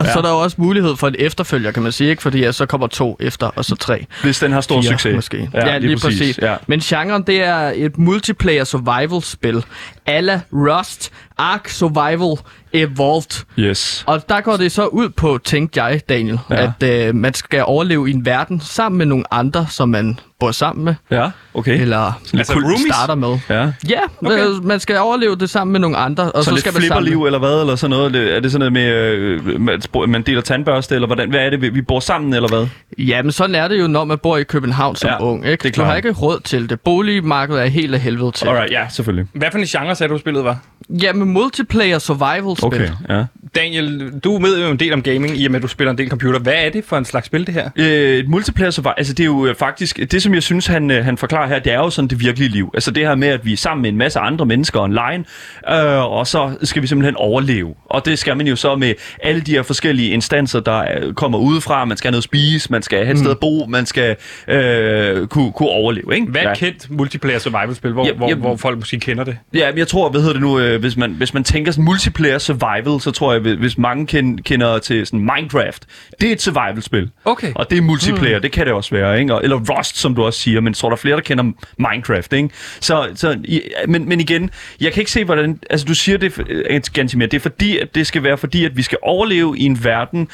[0.00, 0.12] Og Ja.
[0.12, 2.22] så er der jo også mulighed for en efterfølger, kan man sige, ikke?
[2.22, 4.06] Fordi ja, så kommer to efter, og så tre.
[4.22, 5.14] Hvis den har stor Fire, succes.
[5.14, 5.50] måske.
[5.54, 6.38] Ja, lige, lige præcis.
[6.42, 6.56] Ja.
[6.66, 9.64] Men genren, det er et multiplayer survival-spil.
[10.06, 12.36] Alla Rust, Ark Survival
[12.72, 13.44] Evolved.
[13.58, 14.04] Yes.
[14.06, 16.72] Og der går det så ud på, tænkte jeg, Daniel, Ja.
[16.80, 20.50] at øh, man skal overleve i en verden sammen med nogle andre, som man bor
[20.52, 21.80] sammen med, Ja, okay.
[21.80, 22.80] eller Altså roomies?
[22.94, 23.38] starter med.
[23.48, 23.54] Ja.
[23.88, 24.46] Ja, Okay.
[24.46, 24.66] okay.
[24.66, 27.04] man skal overleve det sammen med nogle andre, og Så, så, lidt skal man sammen.
[27.04, 28.34] flipperliv eller hvad, eller sådan noget?
[28.36, 31.30] Er det sådan noget med, øh, man deler tandbørste, eller hvordan?
[31.30, 32.66] Hvad er det, vi- bor sammen, eller hvad?
[32.98, 35.42] Ja, men sådan er det jo, når man bor i København som Ja, ung.
[35.42, 35.68] det er Ikke?
[35.68, 35.86] Du klart.
[35.88, 36.80] har ikke råd til det.
[36.80, 38.48] Boligmarkedet er helt af helvede til.
[38.48, 39.26] Alright, ja, selvfølgelig.
[39.32, 40.58] Hvad for en genre sagde du, spillet var?
[40.88, 42.66] Ja, men multiplayer survival-spil.
[42.66, 43.24] Okay, ja.
[43.54, 45.98] Daniel, du ved jo en del om gaming, i og med, at du spiller en
[45.98, 46.38] del computer.
[46.38, 47.70] Hvad er det for en slags spil, det her?
[47.76, 47.86] Øh,
[48.18, 51.04] et multiplayer survival, altså det er jo øh, faktisk, det som jeg synes, han, øh,
[51.04, 52.70] han forklarer her, det er jo sådan det virkelige liv.
[52.74, 55.24] Altså det her med, at vi er sammen med en masse andre mennesker online,
[55.70, 57.74] øh, og så skal vi simpelthen overleve.
[57.84, 61.38] Og det skal man jo så med alle de her forskellige instanser, der øh, kommer
[61.38, 61.84] udefra.
[61.84, 64.16] Man skal have noget at spise, man skal have et sted at bo, man skal
[64.48, 66.26] øh, kunne, kunne overleve, ikke?
[66.26, 68.34] Hvad er et kendt multiplayer survival-spil, hvor, Ja, hvor, ja.
[68.34, 69.36] hvor folk måske kender det?
[69.54, 71.84] Ja, men jeg tror, hvad hedder det nu, øh, hvis, man, hvis man tænker sådan
[71.84, 75.86] multiplayer survival, så tror jeg, hvis- mange kend, kender til sådan Minecraft,
[76.20, 77.10] det er et survival-spil.
[77.24, 77.52] Okay.
[77.54, 78.42] Og det er multiplayer, mm.
[78.42, 79.34] det kan det også være, ikke?
[79.34, 81.44] Og, eller Rust, som du også siger, men tror, der er flere, der kender
[81.78, 82.50] Minecraft, ikke?
[82.80, 84.50] Så, så i- men, men igen,
[84.80, 85.58] jeg kan ikke se, hvordan...
[85.70, 88.76] Altså, du siger det, øh, Gantimir, det er fordi, at det skal være fordi, at
[88.76, 90.28] vi skal overleve i en verden,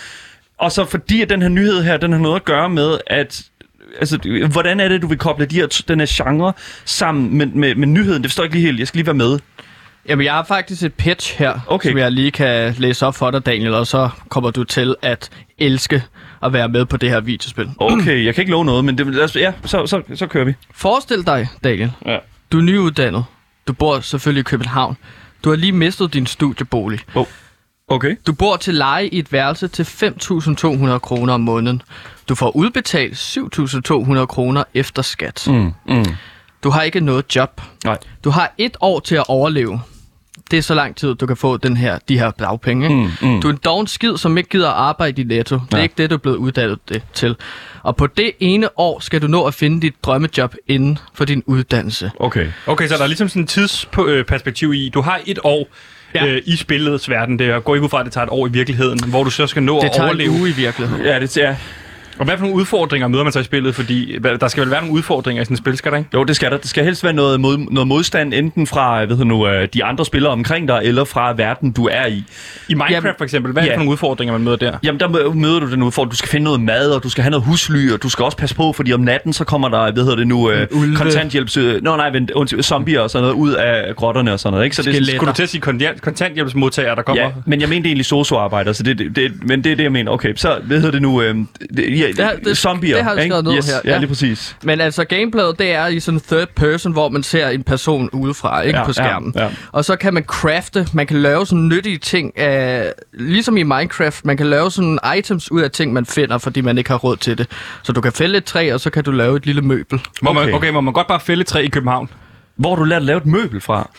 [0.58, 3.42] og så fordi, at den her nyhed her, den har noget at gøre med, at
[4.00, 6.52] Altså, hvordan er det, du vil koble de her, den her genre
[6.84, 8.22] sammen med, med, med nyheden?
[8.22, 8.78] Det forstår jeg ikke lige helt.
[8.78, 9.38] Jeg skal lige være med.
[10.08, 11.88] Jamen, jeg har faktisk et pitch her, Okay.
[11.90, 15.30] som jeg lige kan læse op for dig, Daniel, og så kommer du til at
[15.58, 16.02] elske
[16.42, 17.70] at være med på det her videospil.
[17.78, 20.44] Okay, jeg kan ikke love noget, men det, lad os, ja, så, så, så kører
[20.44, 20.54] vi.
[20.74, 22.18] Forestil dig, Daniel, Ja.
[22.52, 23.24] du er nyuddannet.
[23.68, 24.96] Du bor selvfølgelig i København.
[25.44, 27.00] Du har lige mistet din studiebolig.
[27.88, 28.16] Okay.
[28.26, 31.82] Du bor til leje i et værelse til 5.200 kroner om måneden.
[32.28, 33.14] Du får udbetalt
[34.18, 35.44] 7.200 kroner efter skat.
[35.50, 36.04] Mm, mm.
[36.64, 37.60] Du har ikke noget job.
[37.84, 37.98] Nej.
[38.24, 39.80] Du har et år til at overleve.
[40.50, 42.86] Det er så lang tid, du kan få den her, de her dagpenge.
[42.86, 43.08] Ikke?
[43.22, 43.40] Mm, mm.
[43.40, 45.54] Du er en doven skid, som ikke gider at arbejde i Netto.
[45.56, 45.82] Det er Ja.
[45.82, 47.36] ikke det, du er blevet uddannet det til.
[47.82, 51.42] Og på det ene år skal du nå at finde dit drømmejob inden for din
[51.46, 52.10] uddannelse.
[52.20, 52.46] Okay.
[52.66, 54.88] Okay, så der er ligesom sådan et tidsperspektiv i.
[54.94, 55.68] Du har et år
[56.14, 56.26] Ja.
[56.26, 57.38] øh, i spillets verden.
[57.38, 59.46] Det går ikke ud fra, at det tager et år i virkeligheden, hvor du så
[59.46, 60.32] skal nå Det at tager overleve.
[60.34, 61.04] en uge i virkeligheden.
[61.04, 61.54] Ja, det er...
[62.18, 63.74] Og hvad for nogle udfordringer møder man så i spillet?
[63.74, 66.10] Fordi der skal vel være nogle udfordringer i sådan et spil, skal der ikke?
[66.14, 66.56] Jo, det skal der.
[66.56, 70.04] Det skal helst være noget, mod, noget modstand, enten fra hedder nu, øh, de andre
[70.04, 72.12] spillere omkring dig, eller fra verden, du er i.
[72.68, 73.74] I Minecraft Jamen, for eksempel, hvad er det ja.
[73.74, 74.78] for nogle udfordringer, man møder der?
[74.82, 76.10] Jamen, der mø- møder du den udfordring.
[76.10, 78.36] Du skal finde noget mad, og du skal have noget husly, og du skal også
[78.36, 80.96] passe på, fordi om natten, så kommer der, hvad hedder det nu, øh, Ulve.
[80.96, 81.56] kontanthjælps...
[81.56, 84.64] Øh, nå, nej, vent, undskyld, zombier og sådan noget ud af grotterne og sådan noget,
[84.64, 84.76] ikke?
[84.76, 85.16] Så det, Skeletter.
[85.16, 87.22] Skulle du til at sige kontant- kontanthjælpsmodtagere, der kommer?
[87.22, 89.92] Ja, men jeg mente egentlig socioarbejder, så det, det, det, men det er det, jeg
[89.92, 90.12] mener.
[90.12, 91.22] Okay, så hvad hedder det nu?
[91.22, 91.34] Øh,
[91.76, 93.32] det, ja, Det har- det- zombier, det har jeg ikke?
[93.32, 93.98] skrevet ned yes, her, Ja, ja.
[93.98, 94.56] lige præcis.
[94.62, 98.60] Men altså, gameplayet, det er i sådan third person, hvor man ser en person udefra,
[98.60, 99.32] ikke Ja, på skærmen.
[99.36, 99.50] ja, ja.
[99.72, 104.24] Og så kan man crafte, man kan lave sådan nyttige ting, af, ligesom i Minecraft,
[104.24, 107.16] man kan lave sådan items ud af ting, man finder, fordi man ikke har råd
[107.16, 107.46] til det.
[107.82, 110.00] Så du kan fælde et træ, og så kan du lave et lille møbel.
[110.22, 110.52] Må man, Okay.
[110.52, 112.08] okay, må man godt bare fælde et træ i København?
[112.56, 113.90] Hvor har du lært at lave et møbel fra?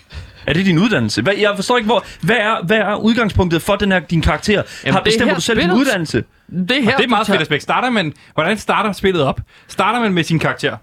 [0.47, 1.21] Er det din uddannelse?
[1.21, 4.53] Hvad, jeg forstår ikke, hvor, hvad, er, hvad er udgangspunktet for den her, din karakter?
[4.53, 5.79] Jamen, har det er bestemmer du selv din spillet.
[5.79, 6.23] uddannelse?
[6.51, 7.63] Det er her, Det er meget fedt aspekt.
[7.63, 9.41] Starter man, hvordan starter spillet op?
[9.67, 10.77] Starter man med sin karakter?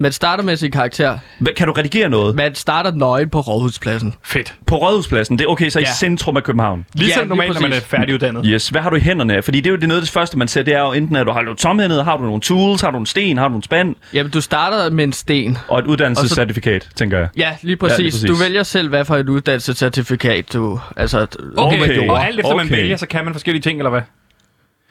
[0.00, 1.18] Man starter med sin karakter.
[1.38, 2.34] Hvad- Kan du redigere noget?
[2.36, 4.14] Man starter nøgen på Rådhuspladsen.
[4.24, 4.54] Fedt.
[4.66, 5.92] På Rådhuspladsen, det er okay, så i Ja.
[5.92, 6.84] centrum af København.
[6.94, 7.88] Ligesom Ja, ja, lige normalt, når man er præcis.
[7.88, 8.42] færdiguddannet.
[8.46, 9.42] Yes, hvad har du i hænderne?
[9.42, 11.16] Fordi det er jo det noget af det første, man ser, det er jo enten,
[11.16, 13.56] at du har du tomhændet, har du nogle tools, har du en sten, har du
[13.56, 15.58] en spand, Jamen, du starter med en sten.
[15.68, 17.28] og et uddannelsescertifikat, tænker jeg.
[17.36, 17.98] Ja, lige præcis.
[17.98, 18.28] Ja, lige præcis.
[18.30, 20.80] Du vælger selv, hvad for et uddannelsescertifikat du...
[20.96, 21.80] Altså, Okay.
[21.82, 22.08] Okay.
[22.08, 22.76] Og alt efter man Okay.
[22.76, 24.02] vælger, så kan man forskellige ting, eller hvad?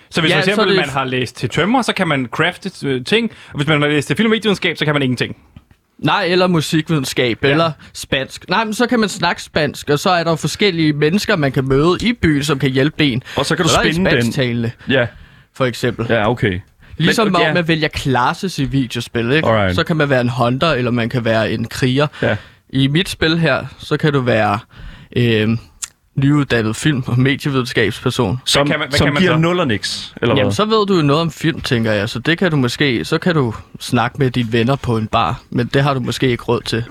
[0.10, 2.88] Så hvis Ja, for eksempel det- man har læst til tømmer, så kan man crafte
[2.88, 3.32] øh, ting.
[3.54, 5.36] Og hvis man har læst til film og medievidenskab, så kan man ingenting.
[6.00, 7.50] Nej, eller musikvidenskab, ja.
[7.50, 8.50] eller spansk.
[8.50, 11.68] Nej, men så kan man snakke spansk, og så er der forskellige mennesker, man kan
[11.68, 13.24] møde i byen, som kan hjælpe en.
[13.38, 14.72] Og så kan du Så der er spinde den.
[14.90, 15.08] Ja,
[15.56, 16.06] for eksempel.
[16.10, 16.60] ja, okay.
[16.98, 17.54] Ligesom om ja.
[17.54, 19.48] man vælger classes i videospil, ikke?
[19.48, 19.76] Alright.
[19.76, 22.08] Så kan man være en hunter, eller man kan være en kriger.
[22.22, 22.36] Ja.
[22.70, 24.60] I mit spil her, så kan du være
[25.16, 25.50] øh,
[26.18, 28.40] nyuddannet film- og medievidenskabsperson.
[28.46, 29.40] Som, kan man- som kan man giver så?
[29.40, 30.54] nul og niks, eller Jamen, hvad?
[30.56, 32.10] så ved du jo noget om film, tænker jeg.
[32.10, 35.42] Så det kan du måske, så kan du snakke med dine venner på en bar.
[35.50, 36.84] Men det har du måske ikke råd til.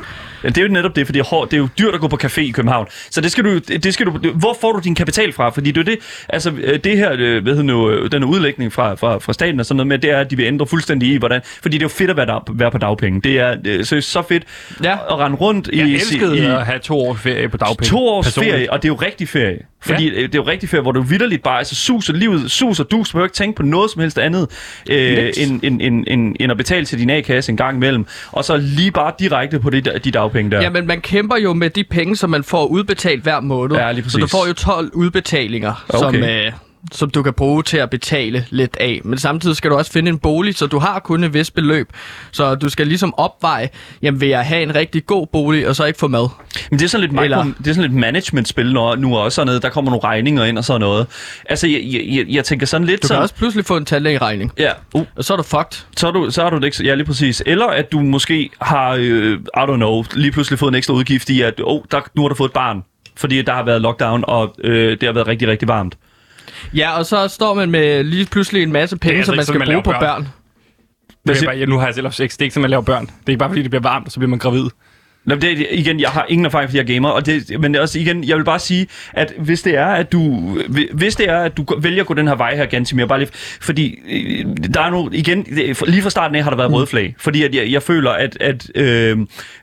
[0.45, 2.01] Ja, det er jo netop det, fordi det er, hårdt, det er jo dyrt at
[2.01, 2.87] gå på café i København.
[3.11, 5.49] Så det skal du, det skal du, hvor får du din kapital fra?
[5.51, 8.73] Fordi det er det, altså øh, det her, øh, hvad hedder nu, øh, den udlægning
[8.73, 11.09] fra, fra, fra staten og sådan noget med, det er, at de vil ændre fuldstændig
[11.13, 13.21] i, hvordan, fordi det er jo fedt at være, der, være på dagpenge.
[13.21, 14.43] Det er så, så fedt
[14.85, 14.93] Ja.
[14.93, 17.91] at rende rundt i, Jeg elskede i, at have to års ferie på dagpenge.
[17.91, 18.55] To års Personligt.
[18.55, 19.59] ferie, og det er jo rigtig ferie.
[19.81, 20.23] Fordi Ja.
[20.23, 23.23] det er jo rigtig ferie, hvor du vidderligt bare altså, suser livet, suser du, så
[23.23, 24.47] ikke tænke på noget som helst andet,
[24.91, 28.07] øh, end, end, end, end, end at betale til din A-kasse en gang imellem.
[28.33, 30.63] Og så lige bare direkte på de, de dagpenge der.
[30.63, 33.77] Jamen, man kæmper jo med de penge, som man får udbetalt hver måned.
[33.77, 34.31] Ja, lige så du præcis.
[34.33, 35.99] får jo 12 udbetalinger, Okay.
[35.99, 36.53] som, øh,
[36.93, 39.01] som du kan bruge til at betale lidt af.
[39.05, 41.89] Men samtidig skal du også finde en bolig, så du har kun et vist beløb.
[42.33, 43.69] Så du skal ligesom opveje,
[44.03, 46.29] jamen vil jeg have en rigtig god bolig, og så ikke få mad.
[46.71, 49.37] Men det er sådan lidt, micro, Eller- det er sådan lidt management-spil nu, nu også
[49.37, 49.63] sådan noget.
[49.63, 51.07] Der kommer nogle regninger ind og sådan noget.
[51.49, 53.23] Altså, jeg, jeg, jeg, jeg tænker sådan lidt Du kan sådan...
[53.23, 55.85] også pludselig få en tandlægeregning, Ja, uh, og så er du fucked.
[55.97, 56.85] så, er du, så har du det ikke...
[56.85, 57.43] Ja, lige præcis.
[57.47, 61.31] Eller at du måske har, øh, I don't know, lige pludselig fået en ekstra udgift
[61.31, 62.83] i, at oh, der, nu har du fået et barn.
[63.17, 65.97] Fordi der har været lockdown, og øh, det har været rigtig, rigtig varmt.
[66.75, 69.61] Ja, og så står man med lige pludselig en masse penge, altså som man sådan,
[69.61, 70.23] skal man bruge på børn.
[70.23, 70.29] børn.
[71.29, 72.33] Det er bare, ja, nu har jeg selv sex.
[72.33, 73.07] Det er ikke sådan, man laver børn.
[73.07, 74.65] Det er ikke bare, fordi det bliver varmt, og så bliver man gravid.
[75.25, 77.73] Nå, det, er- igen, jeg har ingen erfaring, fordi jeg er gamer, og det, men
[77.75, 80.41] det er også igen, jeg vil bare sige, at hvis det er, at du,
[80.93, 83.31] hvis det er, at du vælger at gå den her vej her, Gantimir, bare lige,
[83.61, 85.47] fordi øh, der er nu, igen,
[85.87, 88.37] lige fra starten af har der været røde flag, fordi at jeg, jeg føler, at,
[88.41, 89.19] at øh,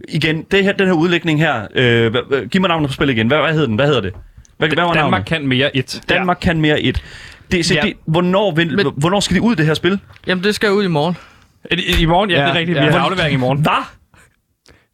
[0.10, 2.14] igen, det her, den her udlægning her, øh,
[2.52, 4.14] giv mig navnet på spillet igen, hvad, hvad hedder den, hvad hedder det?
[4.68, 6.02] Hvad, hvad var Danmark kan mere 1.
[6.10, 6.48] Danmark ja.
[6.48, 7.04] kan mere 1.
[7.52, 7.82] Det, så ja.
[7.82, 10.00] det, hvornår, vil, Men, hvornår skal det ud, det her spil?
[10.28, 11.18] Jamen, det skal ud i morgen.
[11.72, 12.30] I, i morgen?
[12.30, 12.78] Ja, ja, det er rigtigt.
[12.78, 12.86] Ja.
[12.86, 13.62] Vi har aflevering i morgen.
[13.62, 13.84] Hvad?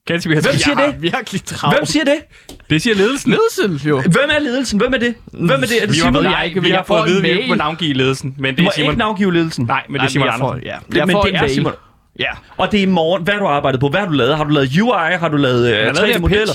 [0.05, 0.83] Ganske, vi har Hvem siger det?
[0.83, 1.77] Jeg har virkelig travlt.
[1.77, 2.15] Hvem siger det?
[2.69, 3.31] Det siger ledelsen.
[3.31, 4.01] Ledelsen, jo.
[4.01, 4.79] Hvem er ledelsen?
[4.79, 5.15] Hvem er det?
[5.31, 5.77] Hvem er det?
[5.77, 6.13] Er det vi Simon?
[6.13, 8.35] Ved, ikke, vi har fået at vide, at vi ikke må navngive ledelsen.
[8.37, 8.89] Men det er Simon.
[8.89, 9.65] ikke navngive ledelsen?
[9.65, 10.63] Nej, men det er Simon Andersen.
[10.63, 10.75] Ja.
[10.91, 11.73] Det, men det er Simon.
[12.19, 12.29] Ja.
[12.57, 13.23] Og det er i morgen.
[13.23, 13.89] Hvad har du arbejdet på?
[13.89, 14.37] Hvad har du lavet?
[14.37, 15.17] Har du lavet øh, UI?
[15.19, 16.53] Har du lavet, øh, 3D-modeller?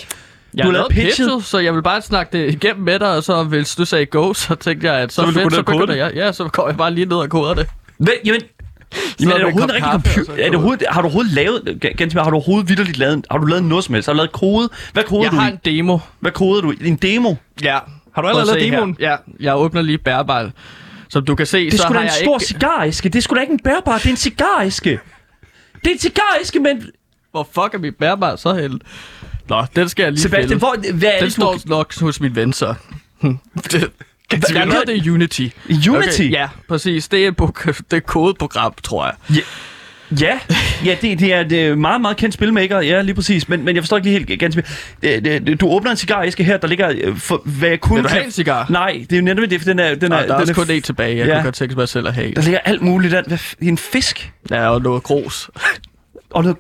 [0.57, 1.27] Jeg Du har har lavet pitchet?
[1.29, 4.07] pitchet, så jeg vil bare snakke det igennem med dig, og så hvis du sagde
[4.07, 6.13] go, så tænkte jeg, at så, Så fedt, så begynder jeg.
[6.15, 7.67] Ja, så går jeg bare lige ned og koder det.
[7.99, 8.13] Hvad?
[8.25, 8.41] Jamen,
[9.21, 10.33] Jamen, er det en overhovedet en rigtig computer?
[10.33, 13.47] Er det overhovedet, har du overhovedet lavet, ganske har du overhovedet vidderligt lavet, har du
[13.47, 14.07] lavet noget som helst?
[14.07, 14.69] Har du lavet kode?
[14.93, 15.53] Hvad Jeg du har i?
[15.53, 15.99] en demo.
[16.21, 16.71] Hvad kodede du?
[16.81, 17.35] En demo?
[17.63, 17.79] Ja.
[18.15, 18.77] Har du allerede lavet se her.
[18.77, 18.97] demoen?
[19.01, 20.53] Ja, jeg åbner lige bærbejl.
[21.09, 22.45] Som du kan se, Det er så sgu da har en jeg stor ikke...
[22.47, 23.09] cigaræske.
[23.09, 24.91] Det er sgu da ikke en bærbar, det er en cigaræske.
[25.75, 26.83] Det er en cigaræske, men...
[27.31, 28.81] Hvor fuck er mit bærbejl så hen?
[29.49, 30.59] Nå, den skal jeg lige Sebastian, finde.
[30.59, 31.59] hvor, hvad er Den det, står du...
[31.67, 32.75] nok hos min ven, så.
[33.23, 33.91] det,
[34.31, 35.49] jeg ved, det er Unity.
[35.91, 36.21] Unity?
[36.21, 37.09] Okay, ja, præcis.
[37.09, 39.43] Det er et, det er et kodeprogram, tror jeg.
[40.21, 40.39] Ja,
[40.85, 43.49] ja det, det, er, det er meget, meget kendt spilmaker, ja, lige præcis.
[43.49, 44.63] Men, men jeg forstår ikke lige helt ganske...
[45.03, 46.93] Øh, det- Du åbner en cigaræske her, der ligger...
[47.01, 48.67] øh, For, hvad jeg kun Vil du kan- have en cigar?
[48.71, 49.95] Nej, det er jo netop det, for den er...
[49.95, 51.17] Den Nå, er, der er den også er kun en tilbage.
[51.17, 51.35] Jeg Ja.
[51.35, 52.35] kunne godt tænke mig selv at have.
[52.35, 53.23] Der ligger alt muligt der.
[53.27, 54.33] Hvad, en fisk?
[54.51, 55.51] Ja, og noget grus.
[56.31, 56.59] Og noget...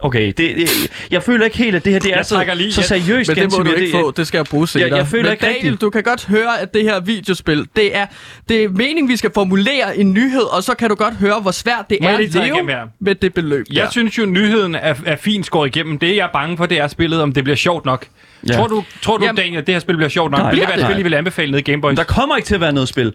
[0.00, 2.72] Okay, det, det, jeg føler ikke helt, at det her det er Jeg så, lige-
[2.72, 3.28] så jeg- seriøst.
[3.28, 4.10] Men det må du ikke få.
[4.10, 4.96] Det skal jeg bruge senere.
[4.96, 7.96] jeg føler Men ikke Daniel, rigtigt- du kan godt høre, at det her videospil, det
[7.96, 8.06] er,
[8.48, 11.50] det er meningen, vi skal formulere en nyhed, og så kan du godt høre, hvor
[11.50, 13.66] svært det Må er jeg at leve med det beløb.
[13.72, 13.90] Jeg der.
[13.90, 15.98] synes jo, nyheden er, er fint skåret igennem.
[15.98, 18.06] Det, jeg er bange for, det er spillet, om det bliver sjovt nok.
[18.48, 18.52] Ja.
[18.54, 20.40] Tror du, tror du Jamen- Daniel, at det her spil bliver sjovt nok?
[20.40, 21.00] Nej, vil det det være et er spil, det.
[21.00, 21.96] I vil anbefale nede i Gameboys?
[21.96, 23.06] Der kommer ikke til at være noget spil.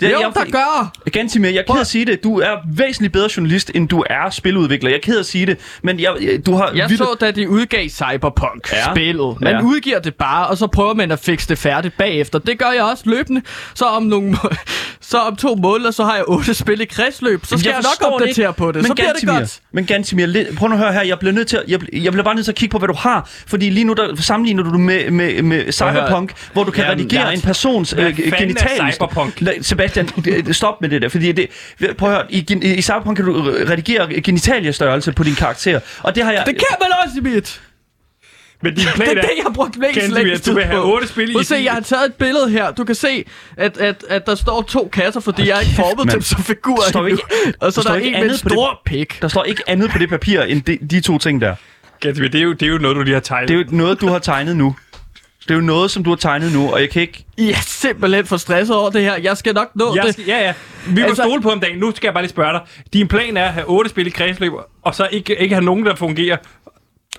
[0.00, 0.92] Det, Jo, jeg, der gør!
[1.12, 2.24] Gantimir, jeg er ked at sige det.
[2.24, 4.90] Du er væsentligt bedre journalist, end du er spiludvikler.
[4.90, 5.58] Jeg er ked at sige det.
[5.82, 6.70] Men jeg, jeg, du har...
[6.74, 9.36] Jeg vildt- så, da de udgav Cyberpunk-spillet.
[9.40, 9.44] Ja.
[9.44, 9.62] Man Ja.
[9.62, 12.38] udgiver det bare, og så prøver man at fikse det færdigt bagefter.
[12.38, 13.42] Det gør jeg også løbende.
[13.74, 14.50] Så om, nogle, må-
[15.00, 17.46] så om to måneder, så har jeg otte spil i kredsløb.
[17.46, 18.58] Så skal jeg, forstår nok opdatere ikke.
[18.58, 18.76] på det.
[18.76, 19.60] Men så bliver det Gantimir, godt.
[19.72, 21.02] Men Gantimir, prøv nu at høre her.
[21.02, 22.78] Jeg bliver, nødt til at, jeg, bliver- jeg bliver bare nødt til at kigge på,
[22.78, 23.28] hvad du har.
[23.46, 26.98] Fordi lige nu der sammenligner du det med, med, med Cyberpunk, hvor du kan Jamen,
[26.98, 28.92] redigere jeg- en persons øh, genitalier.
[28.92, 29.42] Cyberpunk?
[29.62, 31.08] Sebastian, d- stop med det der.
[31.08, 31.46] Fordi det,
[31.98, 33.32] prøv at høre, i, gen- i Cyberpunk kan du
[33.70, 35.80] redigere genitaliestørrelse på din karakter.
[36.02, 36.42] Og det har jeg...
[36.46, 37.60] Det kan man også i mit.
[38.62, 40.82] Men din Det plan er er, det, jeg har brugt længst du tid vil have
[40.82, 40.92] på.
[40.94, 42.70] otte spil i Prøv at se, jeg har taget et billede her.
[42.70, 43.24] Du kan se,
[43.56, 46.10] at, at, at der står to kasser, fordi jeg har ikke formet mand.
[46.10, 47.20] dem som figurer står endnu.
[47.46, 48.80] ikke- Og så der der står er ikke en med en andet på det- stor
[48.86, 49.18] pik.
[49.22, 51.54] Der står ikke andet på det papir, end de, de to ting der.
[52.00, 53.48] Gantemir, det er, jo, det er jo noget, du lige har tegnet.
[53.48, 54.76] Det er jo noget, du har tegnet nu.
[55.42, 57.24] Det er jo noget, som du har tegnet nu, og jeg kan ikke...
[57.36, 59.16] I er simpelthen for stresset over det her.
[59.22, 60.12] Jeg skal nok nå Jeg det.
[60.12, 60.54] skal, ja, ja.
[60.88, 61.78] Vi må Altså- stole på om dagen.
[61.78, 62.60] Nu skal jeg bare lige spørge dig.
[62.92, 65.86] Din plan er at have otte spil i kredsløb, og så ikke, ikke have nogen,
[65.86, 66.36] der fungerer.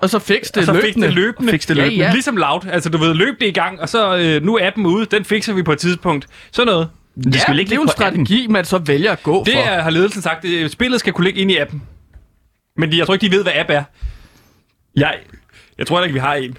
[0.02, 1.08] Og så fix det Og så fik løbende.
[1.08, 1.52] det løbende.
[1.52, 2.06] Fix det Ja, løbende.
[2.06, 2.12] ja.
[2.12, 2.60] Ligesom loud.
[2.72, 5.06] Altså, du ved, løb det i gang, og så øh, nu er appen ude.
[5.06, 6.28] Den fikser vi på et tidspunkt.
[6.52, 6.89] Sådan noget.
[7.24, 8.26] Det Ja, skal vel det ikke er jo en ligge på appen.
[8.26, 9.60] strategi, man så vælger at gå Det for.
[9.60, 10.46] er, har ledelsen sagt.
[10.46, 11.82] Øh, Spillet skal kunne ligge inde i appen.
[12.78, 13.84] Men de, jeg tror ikke, de ved, hvad app er.
[14.95, 15.13] Jeg,
[15.77, 16.58] Jeg tror ikke, vi har en.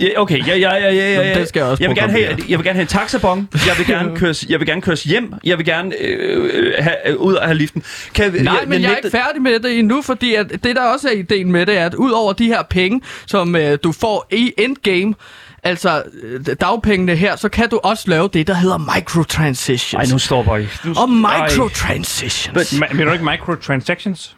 [0.00, 1.10] Ja, okay, ja, ja, ja, ja, ja.
[1.20, 3.48] Jamen, den skal jeg også jeg vil gerne have, jeg vil gerne have en taxabon.
[3.66, 5.34] Jeg vil gerne køres, jeg vil gerne køres hjem.
[5.44, 7.82] Jeg vil gerne øh, øh, have, øh, ud og have liften.
[8.14, 10.82] Kan, Nej, jeg, men jeg er ikke færdig med det endnu, fordi at det, der
[10.82, 13.92] også er ideen med det, er, at ud over de her penge, som øh, du
[13.92, 15.14] får i endgame,
[15.62, 19.94] altså øh, dagpengene her, så kan du også lave det, der hedder microtransactions.
[20.08, 20.66] Ej, nu stopper I.
[20.84, 22.72] Nu, Og Ej, microtransactions.
[22.72, 24.36] Ma- Mener du ikke microtransactions?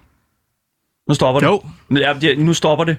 [1.09, 1.47] nu stopper det.
[1.47, 1.63] Jo.
[1.97, 2.97] Ja, det- nu stopper det.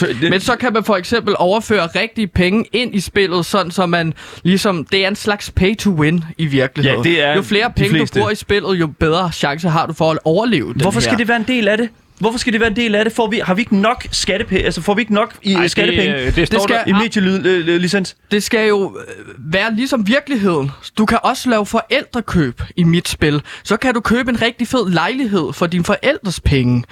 [0.00, 3.86] Det Men så kan man for eksempel overføre rigtige penge ind i spillet, sådan så
[3.86, 7.04] man ligesom, det er en slags pay to win i virkeligheden.
[7.04, 8.18] Ja, det er jo flere penge du fleste.
[8.18, 11.36] bruger i spillet, jo bedre chance har du for at overleve Hvorfor skal det være
[11.36, 11.88] en del af det?
[12.20, 13.12] Hvorfor skal det være en del af det?
[13.12, 14.64] Får vi, har vi ikke nok skattepenge?
[14.64, 16.20] Altså, får vi ikke nok i Ej, det, skattepenge?
[16.26, 16.84] øh, det står skal- der.
[16.86, 18.16] I medielicens?
[18.30, 20.70] Det skal jo øh, være ligesom virkeligheden.
[20.98, 23.42] Du kan også lave forældrekøb i mit spil.
[23.64, 26.84] Så kan du købe en rigtig fed lejlighed for dine forældres penge.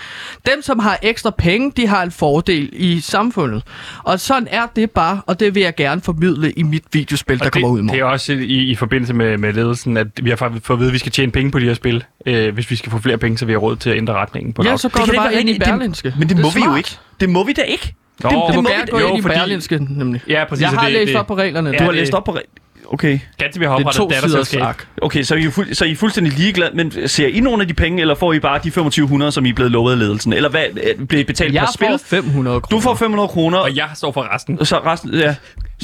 [0.46, 3.62] Dem, som har ekstra penge, de har en fordel i samfundet.
[4.04, 7.44] Og sådan er det bare, og det vil jeg gerne formidle i mit videospil, der
[7.44, 8.00] Og kommer ud i det, det morgen.
[8.00, 10.92] er også i, i forbindelse med, med ledelsen, at vi har fået at vide, at
[10.92, 12.04] vi skal tjene penge på de her spil.
[12.26, 14.52] Øh, hvis vi skal få flere penge, så vi har råd til at ændre retningen
[14.52, 15.64] på Ja, så går Det det, bare ind i rigtigt.
[15.64, 16.14] Det- Berlinske.
[16.18, 16.90] Men det, er må vi jo ikke.
[17.20, 17.94] Det må vi da ikke.
[18.22, 20.20] Nå, Det, det må må gerne vi- gå jo, ind i fordi- Berlinske, nemlig.
[20.28, 20.62] Ja, præcis.
[20.62, 21.70] Jeg har det, læst det, op på reglerne.
[21.70, 22.32] Ja, Du har det- læst op på...
[22.32, 23.18] re- Okay.
[23.38, 24.86] Ganske vi har det er oprettet to siders ark.
[25.02, 27.68] Okay, så er, I fuld, så er I fuldstændig ligeglade, men ser I nogle af
[27.68, 30.32] de penge, eller får I bare de 2500, som I er blevet lovet af ledelsen?
[30.32, 30.64] Eller hvad
[30.98, 31.88] øh, bliver I betalt Jeg per spil?
[31.88, 32.78] får 500 kroner.
[32.78, 34.60] Du får 500 kroner, Og jeg står for resten.
[34.60, 35.34] og så resten, ja.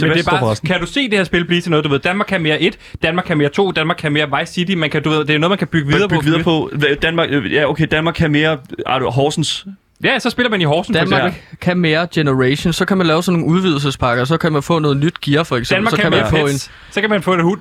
[0.01, 1.99] Men det er bare, kan du se det her spil blive til noget, du ved,
[1.99, 5.03] Danmark kan mere 1, Danmark kan mere 2, Danmark kan mere Vice City, man kan,
[5.03, 6.25] du ved, det er noget, man kan bygge videre Bygge på.
[6.25, 6.71] videre på.
[7.03, 8.59] Danmark, øh, ja, okay, Danmark kan mere...
[8.87, 9.67] Er du Horsens?
[10.05, 11.59] Ja, så spiller man i Horsens, for Danmark eksempel.
[11.61, 14.97] kan mere Generation, så kan man lave sådan nogle udvidelsespakker, så kan man få noget
[14.97, 15.77] nyt gear for eksempel.
[15.77, 16.59] Danmark så kan, kan mere man få en
[16.91, 17.61] så kan man få en hund.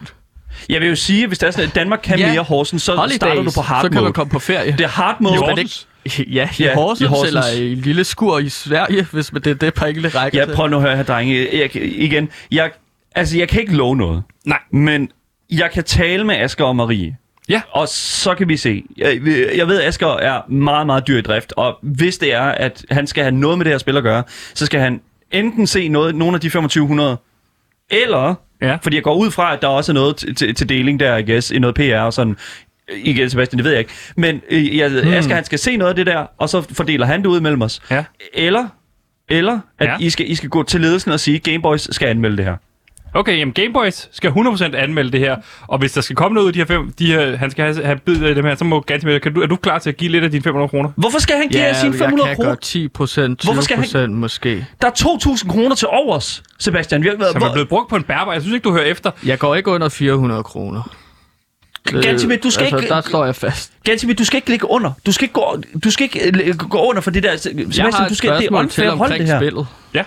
[0.70, 2.32] Jeg vil jo sige, hvis der er sådan, at Danmark kan Ja.
[2.32, 4.04] mere Horsens, så holidays, starter du på hard så kan mode.
[4.04, 4.72] man komme på ferie.
[4.72, 5.36] Det er hard mode.
[5.36, 5.88] I men Horsens.
[6.06, 7.28] Ja, i, Ja, i Horsens, Horsens.
[7.28, 10.46] eller i en lille skur i Sverige, hvis man- det er det pengene rækker Ja,
[10.46, 10.54] til.
[10.56, 11.48] prøv nu at høre her, drenge.
[11.54, 12.72] Jeg, igen, jeg,
[13.16, 14.24] altså, jeg kan ikke love noget.
[14.46, 14.60] Nej.
[14.72, 15.10] Men
[15.52, 17.18] jeg kan tale med Asger og Marie.
[17.50, 17.62] Ja.
[17.72, 18.84] Og så kan vi se.
[18.98, 19.22] Jeg,
[19.58, 22.86] jeg ved, at Asger er meget, meget dyr i drift, og hvis det er, at
[22.92, 25.88] han skal have noget med det her spil at gøre, så skal han enten se
[25.88, 27.18] noget, nogle af de 2500,
[27.90, 28.78] eller, Ja.
[28.82, 31.52] fordi jeg går ud fra, at der også er noget til, deling der, I guess,
[31.52, 32.38] i noget PR og sådan,
[33.04, 33.92] igen, Sebastian, det ved jeg ikke.
[34.16, 35.14] Men øh, jeg, hmm.
[35.14, 37.62] Asger, han skal se noget af det der, og så fordeler han det ud mellem
[37.62, 37.82] os.
[37.92, 38.04] Ja.
[38.34, 38.68] Eller,
[39.30, 39.98] eller at Ja.
[40.00, 42.56] I, skal, I skal gå til ledelsen og sige, Gameboys skal anmelde det her.
[43.14, 45.36] Okay, jamen Gameboys skal 100% anmelde det her,
[45.68, 47.66] og hvis der skal komme noget ud af de her fem, de her, han skal
[47.66, 49.90] have, have bid af dem her, så må Gantemir, kan du, er du klar til
[49.90, 50.90] at give lidt af dine 500 kroner?
[50.96, 52.50] Hvorfor skal han give Ja, ja, sine jeg 500 kan kroner?
[52.50, 54.66] godt 10 procent, 20 Hvorfor skal han- procent måske.
[54.82, 57.04] Der er 2.000 kroner til overs, Sebastian.
[57.04, 58.32] Vi har, Som er blevet brugt på en bærbar.
[58.34, 59.12] Jeg synes ikke, du hører efter.
[59.26, 60.96] Jeg går ikke under 400 kroner.
[62.02, 63.72] Gantimir, du skal altså, ikke- Der står jeg fast.
[63.84, 64.92] Gansimir, du skal ikke ligge under.
[65.06, 67.38] Du skal ikke gå, du skal ikke øh, gå under for det der.
[67.38, 69.40] Sebastian, Jeg har et du skal, det er spørgsmål til omkring det her.
[69.40, 69.68] spillet.
[69.94, 70.04] Ja,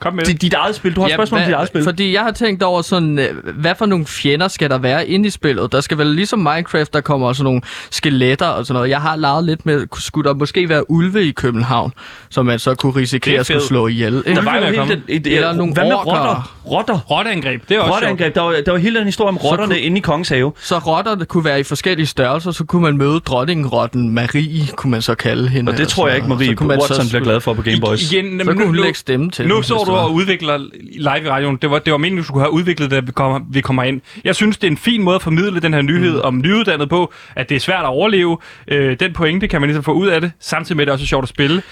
[0.00, 0.42] kom med Det det.
[0.42, 0.96] dit eget spil.
[0.96, 1.84] Du har et spørgsmål om dit eget spil.
[1.84, 5.26] Fordi jeg har tænkt over sådan, øh, hvad for nogle fjender skal der være inde
[5.26, 5.72] i spillet?
[5.72, 8.90] Der skal vel ligesom Minecraft, der kommer også nogle skeletter og sådan noget.
[8.90, 11.92] Jeg har leget lidt med, skulle der måske være ulve i København,
[12.30, 14.16] som man så kunne risikere er at skulle slå ihjel?
[14.26, 14.34] Ikke?
[14.34, 14.96] Der var jo hele kommet.
[15.08, 16.52] den, et, Eller nogle hvad med rotter?
[16.70, 16.98] Rotter.
[17.10, 17.94] Rotteangreb, det er også.
[17.94, 18.34] Rotteangreb.
[18.34, 20.52] Der var, der var hele den historie om rotterne kunne- inde i Kongens Have.
[20.60, 24.90] Så rotter der kunne være i forskellige størrelser, så kunne man møde dronningrotten Marie, kunne
[24.90, 25.72] man så kalde hende.
[25.72, 27.62] Og det tror jeg ikke, Så Marie kunne man så Watson bliver glad for på
[27.62, 28.12] Game Boys.
[28.12, 30.58] Igen, Så kunne hun nu, lægge stemme til nu så du og udvikler
[30.92, 31.56] live i radioen.
[31.62, 33.82] Det var, det var meningen, du skulle have udviklet det, da vi kommer, vi kommer
[33.82, 34.00] ind.
[34.24, 36.20] Jeg synes, det er en fin måde at formidle den her nyhed mm.
[36.24, 38.38] om nyuddannet på, at det er svært at overleve.
[38.68, 41.04] Øh, den pointe kan man ligesom få ud af det, samtidig med, at det også
[41.04, 41.62] er sjovt at spille.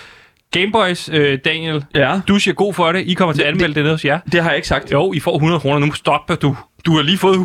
[0.50, 3.02] Gameboys, øh, Daniel, Ja, du siger god for det.
[3.06, 4.18] I kommer til at anmelde det, det nede hos jer.
[4.32, 4.92] det har jeg ikke sagt.
[4.92, 5.78] Jo, I får 100 kroner.
[5.86, 6.56] Nu stopper du.
[6.86, 7.44] Du har lige fået Du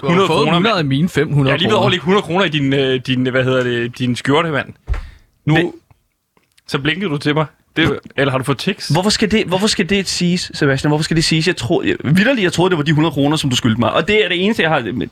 [0.00, 1.80] har 100 fået kroner, 100 af mine 500 Jeg har lige ved kroner.
[1.82, 4.68] overlægge 100 kroner i din, øh, din, hvad hedder det, din skjorte, mand.
[5.46, 5.72] Nu, Det-
[6.66, 7.46] så blinkede du til mig.
[7.76, 8.88] Det, eller har du fået tics?
[8.88, 10.90] Hvorfor skal, det, hvorfor skal det siges, Sebastian?
[10.90, 11.46] Hvorfor skal det siges?
[11.46, 13.92] Jeg troede, jeg, vidderligt, jeg troede, det var de 100 kroner, som du skyldte mig.
[13.92, 15.04] Og det er det eneste, jeg har...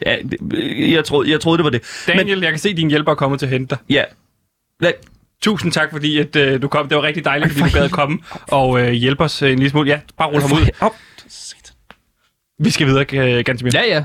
[0.92, 1.82] Jeg troede, jeg troede det var det.
[2.06, 3.78] Daniel, Men, jeg kan se, at din hjælper er kommet til at hente dig.
[3.90, 4.02] Ja.
[4.78, 4.92] Hvad?
[5.42, 6.88] Tusind tak, fordi at, øh, du kom.
[6.88, 8.18] Det var rigtig dejligt, fordi du gad at komme
[8.48, 9.90] og øh, hjælpe os øh, en lille smule.
[9.90, 10.68] Ja, bare rulle ham ud.
[10.80, 10.94] Op.
[12.58, 13.70] Vi skal videre, øh, Gansomir.
[13.74, 14.04] Ja, ja.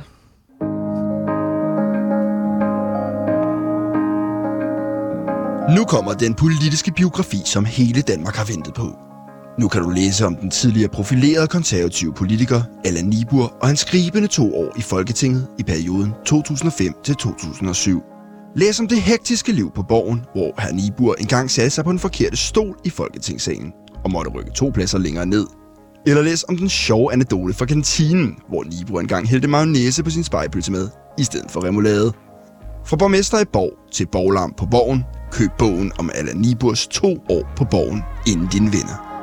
[5.70, 8.96] Nu kommer den politiske biografi, som hele Danmark har ventet på.
[9.60, 14.28] Nu kan du læse om den tidligere profilerede konservative politiker Allan Nibur og hans skribende
[14.28, 18.04] to år i Folketinget i perioden 2005 til 2007.
[18.56, 22.00] Læs om det hektiske liv på borgen, hvor herr Nibur engang satte sig på den
[22.00, 23.72] forkerte stol i Folketingssalen
[24.04, 25.48] og måtte rykke to pladser længere ned.
[26.08, 30.24] Eller læs om den sjove anekdote fra kantinen, hvor Nibur engang hældte mayonnaise på sin
[30.24, 32.14] spejpølse med, i stedet for remoulade.
[32.86, 37.54] Fra borgmester i Borg til borglarm på Borgen, køb bogen om Allan Niburs to år
[37.56, 39.14] på Borgen, inden din vinder.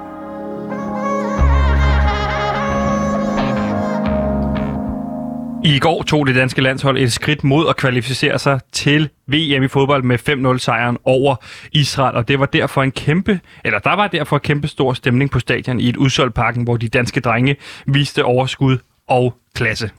[5.64, 9.68] I går tog det danske landshold et skridt mod at kvalificere sig til VM i
[9.68, 10.18] fodbold med
[10.54, 11.36] 5-0 sejren over
[11.72, 15.30] Israel, og det var derfor en kæmpe, eller der var derfor en kæmpe stor stemning
[15.30, 19.90] på stadion i et udsolgt parken, hvor de danske drenge viste overskud og klasse.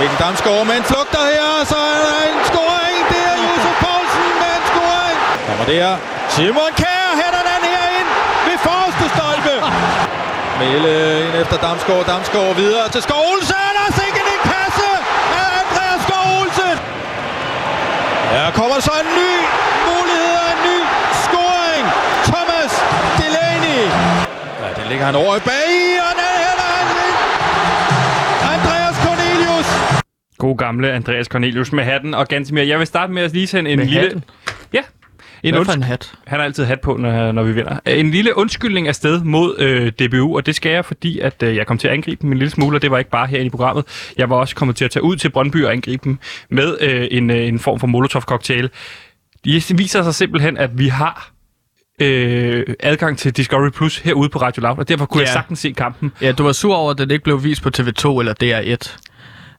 [0.00, 2.98] Mikkel Damsgaard med en flugter her, og så er der en scoring.
[3.10, 3.91] Det er Josef
[5.52, 5.88] Kommer der.
[6.34, 8.08] Simon Kjær hætter den her ind
[8.46, 9.54] ved forreste stolpe.
[10.60, 10.92] Mæle
[11.26, 12.04] ind efter Damsgaard.
[12.10, 13.72] Damsgaard videre til Skov Olsen.
[13.84, 14.88] Og sikkert en kasse
[15.40, 16.76] af Andreas Skov Olsen.
[18.34, 19.32] Her kommer så en ny
[19.90, 20.78] mulighed og en ny
[21.24, 21.84] scoring.
[22.30, 22.72] Thomas
[23.18, 23.82] Delaney.
[24.62, 25.72] Ja, det ligger han over i bag
[26.06, 27.16] og den hætter han ind.
[28.54, 29.68] Andreas Cornelius.
[30.38, 32.62] God gamle Andreas Cornelius med hatten og Gansimir.
[32.62, 34.00] Jeg vil starte med at lige sende en Med lille...
[34.00, 34.24] hatten?
[34.72, 34.82] Ja.
[35.42, 36.12] En Hvad for en hat?
[36.26, 37.78] Han har altid hat på, når, når vi vinder.
[37.86, 41.56] En lille undskyldning er sted mod øh, DBU, og det skal jeg, fordi at, øh,
[41.56, 43.46] jeg kom til at angribe dem en lille smule, og det var ikke bare herinde
[43.46, 43.84] i programmet.
[44.18, 46.18] Jeg var også kommet til at tage ud til Brøndby og angribe dem
[46.50, 48.70] med øh, en, øh, en form for Molotov-cocktail.
[49.44, 51.32] Det viser sig simpelthen, at vi har
[52.00, 55.26] øh, adgang til Discovery Plus herude på Radio Loud, og derfor kunne ja.
[55.26, 57.70] jeg sagtens se kampen Ja, du var sur over, at den ikke blev vist på
[57.78, 58.98] TV2 eller DR1.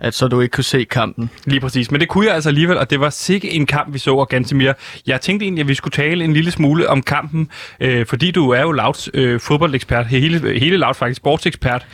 [0.03, 1.29] At så du ikke kunne se kampen.
[1.45, 3.99] Lige præcis, men det kunne jeg altså alligevel, og det var sikke en kamp, vi
[3.99, 4.73] så, og Gantemir.
[5.07, 8.49] Jeg tænkte egentlig, at vi skulle tale en lille smule om kampen, øh, fordi du
[8.49, 11.85] er jo Louds øh, fodboldekspert, hele, hele Loud faktisk sportsekspert,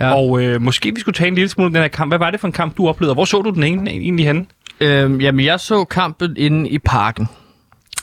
[0.00, 0.14] ja.
[0.14, 2.10] Og øh, måske vi skulle tale en lille smule om den her kamp.
[2.10, 4.46] Hvad var det for en kamp, du oplevede, hvor så du den ene, egentlig henne?
[4.80, 7.28] Øhm, jamen, jeg så kampen inde i parken.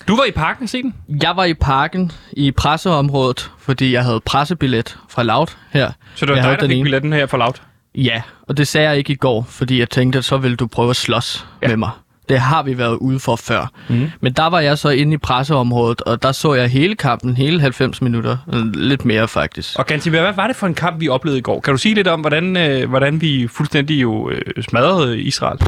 [0.07, 0.93] Du var i parken og se den?
[1.23, 5.91] Jeg var i parken i presseområdet, fordi jeg havde pressebillet fra Loud her.
[6.15, 6.83] Så det var jeg dig, der den fik ene.
[6.83, 7.53] billetten her for Loud?
[7.95, 10.67] Ja, og det sagde jeg ikke i går, fordi jeg tænkte, at så ville du
[10.67, 11.67] prøve at slås Ja.
[11.67, 11.89] med mig.
[12.29, 13.71] Det har vi været ude for før.
[13.89, 14.11] Mm.
[14.21, 17.61] Men der var jeg så inde i presseområdet, og der så jeg hele kampen, hele
[17.61, 18.37] 90 minutter.
[18.73, 19.79] Lidt mere faktisk.
[19.79, 21.59] Og Gantemir, hvad var det for en kamp, vi oplevede i går?
[21.59, 25.59] Kan du sige lidt om, hvordan, øh, hvordan vi fuldstændig jo øh, smadrede Israel?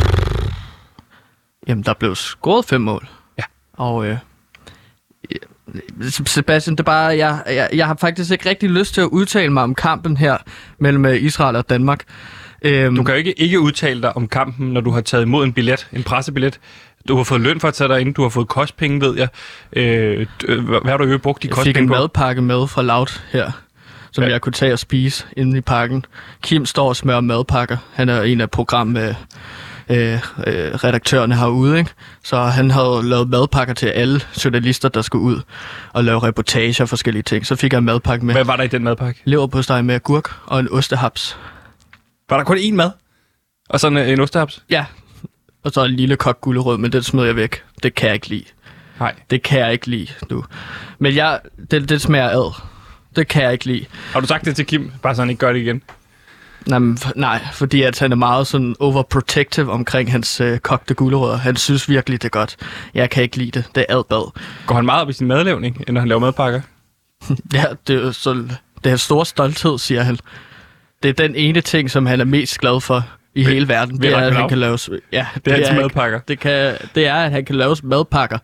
[1.67, 3.07] Jamen, der blev scoret fem mål.
[3.37, 3.43] Ja.
[3.73, 4.17] Og øh,
[6.25, 9.53] Sebastian, det er bare, jeg, jeg, jeg har faktisk ikke rigtig lyst til at udtale
[9.53, 10.37] mig om kampen her
[10.79, 12.03] mellem øh, Israel og Danmark.
[12.61, 15.45] Øhm, Du kan jo ikke, ikke udtale dig om kampen, når du har taget imod
[15.45, 16.59] en billet, en pressebillet.
[17.07, 19.27] Du har fået løn for at tage dig ind, du har fået kostpenge, ved jeg.
[19.73, 21.93] Øh, øh, hvad har du jo brugt de Jeg fik kostpenge en på?
[21.93, 23.51] madpakke med fra Loud her,
[24.11, 24.29] som ja.
[24.29, 26.05] jeg kunne tage og spise inde i parken.
[26.43, 27.77] Kim står og smører madpakker.
[27.93, 29.13] Han er en af program øh,
[29.89, 30.21] øh, øh,
[30.73, 31.89] redaktørerne herude, ikke?
[32.23, 35.41] Så han havde lavet madpakker til alle journalister, der skulle ud
[35.93, 37.45] og lave reportager og forskellige ting.
[37.45, 39.21] Så fik jeg en madpakke med Hvad var der i den madpakke?
[39.25, 41.37] leverpostej med agurk og en ostehaps.
[42.29, 42.91] Var der kun én mad?
[43.69, 44.63] Og sådan øh, en ostehaps?
[44.69, 44.85] Ja,
[45.63, 47.63] og så en lille kok gulerod, men den smed jeg væk.
[47.83, 48.45] Det kan jeg ikke lide.
[48.99, 49.15] Nej.
[49.29, 50.43] Det kan jeg ikke lide, du.
[50.99, 51.39] Men jeg,
[51.71, 52.53] det, det smager ad.
[53.15, 53.85] Det kan jeg ikke lide.
[54.13, 54.91] Har du sagt det til Kim?
[55.01, 55.81] Bare så han ikke gør det igen.
[56.67, 56.79] Nej,
[57.15, 61.37] nej, fordi at han er meget sådan overprotective omkring hans øh, kogte gulerødder.
[61.37, 62.55] Han synes virkelig, det er godt.
[62.93, 63.65] Jeg kan ikke lide det.
[63.75, 64.31] Det er adbad.
[64.67, 66.61] Går han meget op i sin madlavning, når han laver madpakker?
[67.53, 68.47] Ja, det er så,
[68.83, 70.17] det er stor stolthed, siger han.
[71.03, 74.01] Det er den ene ting, som han er mest glad for i Ved- hele verden.
[74.01, 74.77] Det er, at han kan lave...
[75.11, 76.19] Ja, Det er hans han- madpakker.
[76.19, 78.37] Det, kan, det er, at han kan lave madpakker.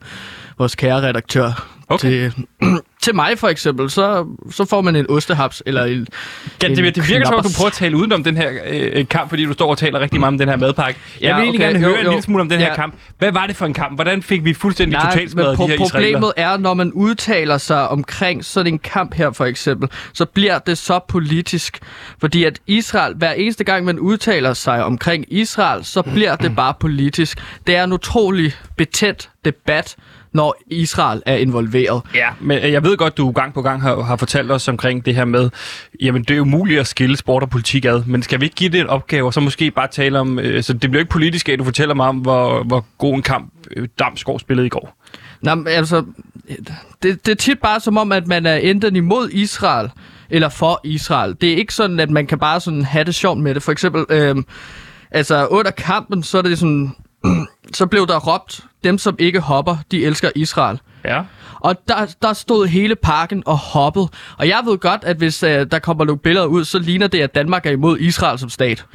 [0.57, 1.67] Vores kære redaktør.
[1.89, 2.31] Okay.
[2.31, 2.33] Til,
[3.01, 6.07] til mig for eksempel, så, så får man en ostehaps eller en,
[6.63, 9.07] Ja, det, en det virker som, at du prøver at tale udenom den her øh,
[9.07, 10.99] kamp, fordi du står og taler rigtig meget om den her madpakke.
[11.21, 12.11] Jeg Ja, vil egentlig okay, gerne jo, høre en jo.
[12.11, 12.75] lille smule om den her Ja.
[12.75, 12.95] kamp.
[13.17, 13.97] Hvad var det for en kamp?
[13.97, 15.89] Hvordan fik vi fuldstændig Nej, totalt smadret de pro- her israeler?
[16.19, 20.59] problemet er, når man udtaler sig omkring sådan en kamp her for eksempel, så bliver
[20.59, 21.79] det så politisk.
[22.19, 26.73] Fordi at Israel, hver eneste gang man udtaler sig omkring Israel, så bliver det bare
[26.79, 27.37] politisk.
[27.67, 29.95] Det er en utrolig betændt debat,
[30.33, 32.01] når Israel er involveret.
[32.15, 35.05] Ja, men øh, jeg ved godt, du gang på gang har, har fortalt os omkring
[35.05, 35.49] det her med,
[36.01, 38.55] jamen det er jo muligt at skille sport og politik ad, men skal vi ikke
[38.55, 41.11] give det en opgave, og så måske bare tale om, øh, så det bliver ikke
[41.11, 44.69] politisk at du fortæller mig om, hvor, hvor god en kamp øh, Damsgaard spillede i
[44.69, 44.97] går.
[45.41, 46.05] Nå, men altså,
[47.03, 49.89] det, det er tit bare som om, at man er enten imod Israel,
[50.29, 51.35] eller for Israel.
[51.41, 53.63] Det er ikke sådan, at man kan bare sådan have det sjovt med det.
[53.63, 54.45] For eksempel, øhm,
[55.11, 56.95] altså under kampen, så er det sådan,
[57.73, 60.79] så blev der råbt, dem som ikke hopper, de elsker Israel.
[61.05, 61.23] Ja.
[61.59, 64.07] Og der, der stod hele parken og hoppede.
[64.37, 67.21] Og jeg ved godt, at hvis øh, der kommer nogle billeder ud, så ligner det,
[67.21, 68.85] at Danmark er imod Israel som stat.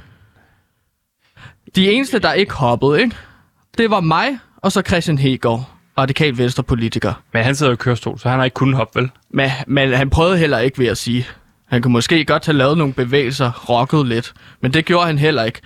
[1.77, 3.17] De eneste, der ikke hoppede, ikke?
[3.79, 7.23] det var mig, og så Christian Hegård, radikal venstre politiker.
[7.33, 9.11] Men han sidder i kørestol, så han har ikke kunnet hoppe, vel?
[9.31, 11.27] Men, men han prøvede heller ikke, ved at sige.
[11.67, 14.33] Han kunne måske godt have lavet nogle bevægelser, rocket lidt.
[14.61, 15.61] Men det gjorde han heller ikke.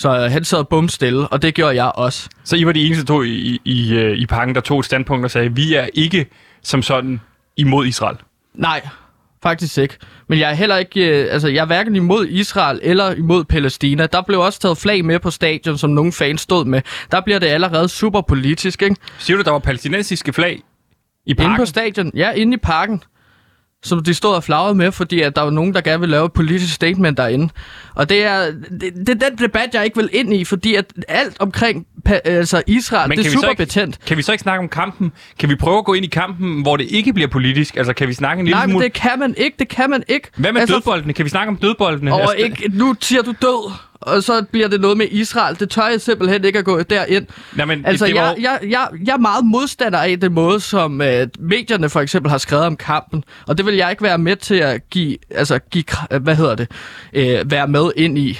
[0.00, 2.28] Så øh, han sad bum stille, og det gjorde jeg også.
[2.44, 4.84] Så I var de eneste to i, i, i, øh, i parken, der tog et
[4.84, 6.26] standpunkt og sagde, vi er ikke
[6.62, 7.20] som sådan
[7.56, 8.16] imod Israel.
[8.54, 8.88] Nej,
[9.42, 9.96] faktisk ikke.
[10.28, 14.06] Men jeg er heller ikke, øh, altså jeg er hverken imod Israel eller imod Palæstina.
[14.06, 16.82] Der blev også taget flag med på stadion, som nogle fans stod med.
[17.10, 18.96] Der bliver det allerede super politisk, ikke?
[19.18, 20.60] Siger du, der var palæstinensiske flag
[21.26, 21.66] i Inde på parken?
[21.66, 23.02] stadion, ja, inde i parken.
[23.82, 26.24] Som de stod og flagrede med, fordi at der var nogen, der gerne vil lave
[26.26, 27.48] et politisk statement derinde.
[27.94, 28.46] Og det er,
[28.80, 31.86] det, det er den debat, jeg ikke vil ind i, fordi at alt omkring
[32.24, 33.98] altså Israel, Men det er super ikke- betændt.
[34.06, 35.12] Kan vi så ikke snakke om kampen?
[35.38, 37.76] Kan vi prøve at gå ind i kampen, hvor det ikke bliver politisk?
[37.76, 38.84] Altså, kan vi snakke en lille Nej, smule...
[38.84, 40.28] det kan man ikke, det kan man ikke.
[40.36, 41.12] Hvad med altså, dødboldene?
[41.12, 42.12] Kan vi snakke om dødboldene?
[42.14, 45.60] Og Altså, ikke, nu siger du død, og så bliver det noget med Israel.
[45.60, 47.26] Det tør jeg simpelthen ikke at gå derind.
[47.52, 48.20] Men Altså, det var...
[48.20, 52.30] jeg, jeg, jeg, jeg er meget modstander af den måde, som øh, medierne for eksempel
[52.30, 53.24] har skrevet om kampen.
[53.46, 56.54] Og det vil jeg ikke være med til at give, altså, give øh, hvad hedder
[56.54, 56.70] det,
[57.12, 58.38] øh, være med ind i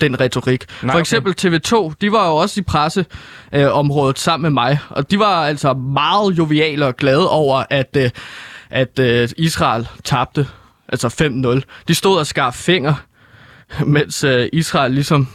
[0.00, 0.64] den retorik.
[0.82, 5.10] Nej, for eksempel TV2, de var jo også i presseområdet øh, sammen med mig, og
[5.10, 8.10] de var altså meget joviale og glade over, at, øh,
[8.70, 10.46] at øh, Israel tabte,
[10.88, 11.08] altså
[11.62, 11.84] 5-0.
[11.88, 12.96] De stod og skar fingre,
[13.86, 15.28] mens øh, Israel ligesom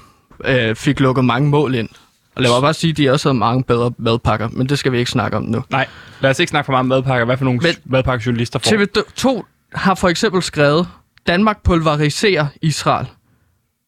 [0.46, 1.90] øh, fik lukket mange mål ind.
[2.36, 4.92] Og lad mig bare sige, at de også havde mange bedre madpakker, men det skal
[4.92, 5.64] vi ikke snakke om nu.
[5.70, 5.88] Nej,
[6.22, 7.26] lad os ikke snakke for meget om madpakker.
[7.26, 8.72] Hvad for nogle Men- madpakker journalister får?
[8.72, 10.88] TV2 har for eksempel skrevet,
[11.28, 13.08] Danmark pulveriserer Israel.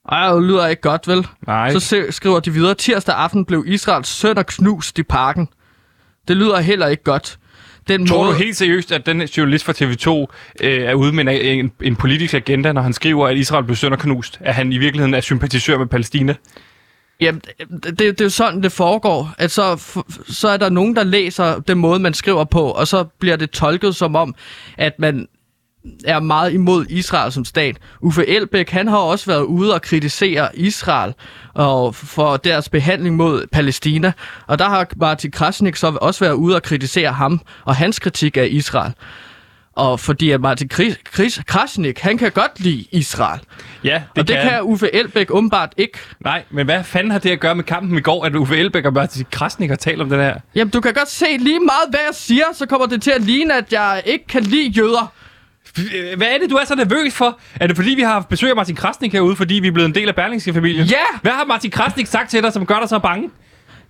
[0.10, 1.28] Ej, det lyder ikke godt, vel?
[1.48, 1.80] Nej.
[1.80, 5.50] Så skriver de videre, tirsdag aften blev Israels sønner knust i parken.
[6.28, 7.38] Det lyder heller ikke godt.
[7.88, 10.10] Den Tror måde, du helt seriøst, at den journalist fra TV2
[10.66, 13.76] øh, er ude med en, en, en politisk agenda, når han skriver, at Israel blev
[13.76, 14.40] sønderknust?
[14.42, 16.36] At han i virkeligheden er sympatisør med Palæstina?
[17.22, 17.42] Jamen,
[17.84, 19.34] det, det er jo sådan, det foregår.
[19.38, 23.04] At så, så er der nogen, der læser den måde, man skriver på, og så
[23.04, 24.36] bliver det tolket som om,
[24.78, 25.28] at man
[26.06, 27.78] er meget imod Israel som stat.
[28.02, 31.14] Uffe Elbæk, han har også været ude og kritisere Israel
[31.54, 34.12] og for deres behandling mod Palæstina.
[34.48, 38.38] Og der har Martin Krasnik så også været ude og kritisere ham og hans kritik
[38.38, 38.94] af Israel.
[39.76, 43.40] Og fordi at Martin Kris, Kris, Krasnik, han kan godt lide Israel.
[43.84, 46.00] Ja, Det og det kan Uffe Elbæk åbenbart ikke.
[46.20, 48.86] Nej, men hvad fanden har det at gøre med kampen i går, at Uffe Elbæk
[48.86, 50.36] og Martin Krasnik har talt om den her?
[50.56, 53.22] Jamen, du kan godt se lige meget, hvad jeg siger, så kommer det til at
[53.22, 55.12] ligne, at jeg ikke kan lide jøder.
[55.80, 57.40] Øh, Hvad er det, du er så nervøs for?
[57.56, 59.96] Er det fordi, vi har besøg af Martin Krasnik herude, fordi vi er blevet en
[59.96, 60.86] del af Berlingske-familien?
[60.86, 60.96] Ja!
[61.22, 63.30] Hvad har Martin Krasnik sagt til dig, som gør dig så bange?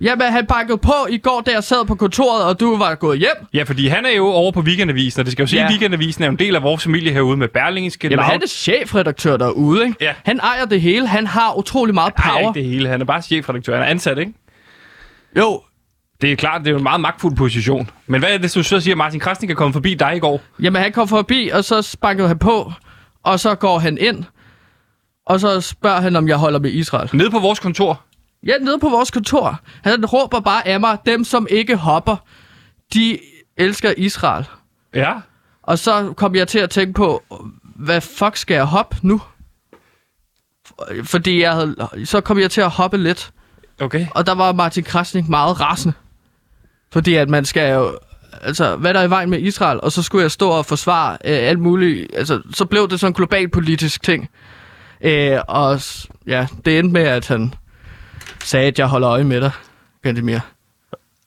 [0.01, 3.19] Jamen, han bakkede på i går, da jeg sad på kontoret, og du var gået
[3.19, 3.29] hjem.
[3.53, 5.65] Ja, fordi han er jo over på Weekendavisen, og det skal jo sige, Ja.
[5.65, 8.07] at Weekendavisen er jo en del af vores familie herude med Berlingske.
[8.07, 9.95] Jamen, han er chefredaktør derude, ikke?
[10.01, 10.13] Ja.
[10.25, 11.07] Han ejer det hele.
[11.07, 12.39] Han har utrolig meget power.
[12.39, 12.89] ikke det hele.
[12.89, 13.73] Han er bare chefredaktør.
[13.73, 14.33] Han er ansat, ikke?
[15.37, 15.61] Jo,
[16.21, 17.89] Det er klart, det er jo en meget magtfuld position.
[18.07, 20.41] Men hvad er det, du så siger, Martin Krasnik er kommet forbi dig i går?
[20.61, 22.71] jamen han kom forbi, og så bankede han på,
[23.23, 24.23] og så går han ind,
[25.25, 27.09] og så spørger han, om jeg holder med Israel.
[27.13, 28.01] Nede på vores kontor.
[28.45, 29.59] Ja, nede på vores kontor.
[29.83, 32.15] Han råber bare af mig, dem som ikke hopper,
[32.93, 33.19] de
[33.57, 34.45] elsker Israel.
[34.95, 35.13] Ja.
[35.63, 37.23] Og så kom jeg til at tænke på,
[37.75, 39.21] hvad fuck skal jeg hoppe nu?
[41.03, 43.31] Fordi jeg havde, så kom jeg til at hoppe lidt,
[43.81, 44.07] Okay.
[44.11, 45.93] og der var Martin Krasnik meget rasende.
[46.91, 47.97] Fordi at man skal jo,
[48.41, 51.11] altså hvad der er i vejen med Israel, og så skulle jeg stå og forsvare
[51.25, 52.07] øh, alt muligt.
[52.17, 54.29] Altså, så blev det sådan en global politisk ting.
[55.01, 55.81] Øh, og
[56.27, 57.53] ja, det endte med, at han
[58.43, 59.51] sagde, at jeg holder øje med dig,
[60.03, 60.39] Gantemir.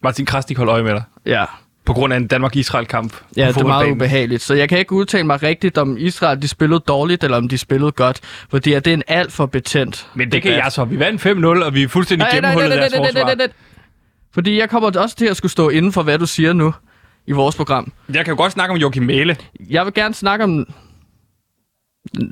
[0.02, 1.02] Martin Krasnik holder øje med dig.
[1.26, 1.44] Ja.
[1.84, 3.14] På grund af en Danmark-Israel-kamp.
[3.36, 4.42] Ja, det er meget ubehageligt.
[4.42, 7.58] Så jeg kan ikke udtale mig rigtigt, om Israel de spillede dårligt, eller om de
[7.58, 8.20] spillede godt.
[8.50, 10.64] Fordi det er en alt for betændt Men det kan debat.
[10.64, 10.84] jeg så.
[10.84, 13.12] Vi vandt 5-0, og vi er fuldstændig Nej, nej, nej, gennemhullet nej, deres nej, nej,
[13.12, 13.36] nej, forsvar.
[13.36, 13.73] nej, nej.
[14.34, 16.74] Fordi jeg kommer også til at skulle stå inden for, hvad du siger nu
[17.26, 17.92] i vores program.
[18.08, 19.36] Jeg kan jo godt snakke om Joachim Mæle.
[19.70, 20.66] Jeg vil gerne snakke om...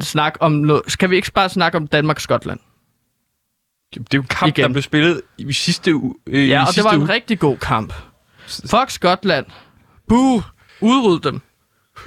[0.01, 0.83] Snak om noget.
[0.89, 2.61] Skal vi ikke bare snakke om Danmark-Skotland?
[3.95, 4.63] Det er jo en kamp, Igen.
[4.63, 6.15] der blev spillet i sidste uge.
[6.27, 7.09] Øh, Ja, og det var en uge.
[7.09, 7.93] rigtig god kamp.
[8.47, 9.47] Fuck Skotland.
[10.09, 10.43] Buh.
[10.81, 11.41] Udryd dem.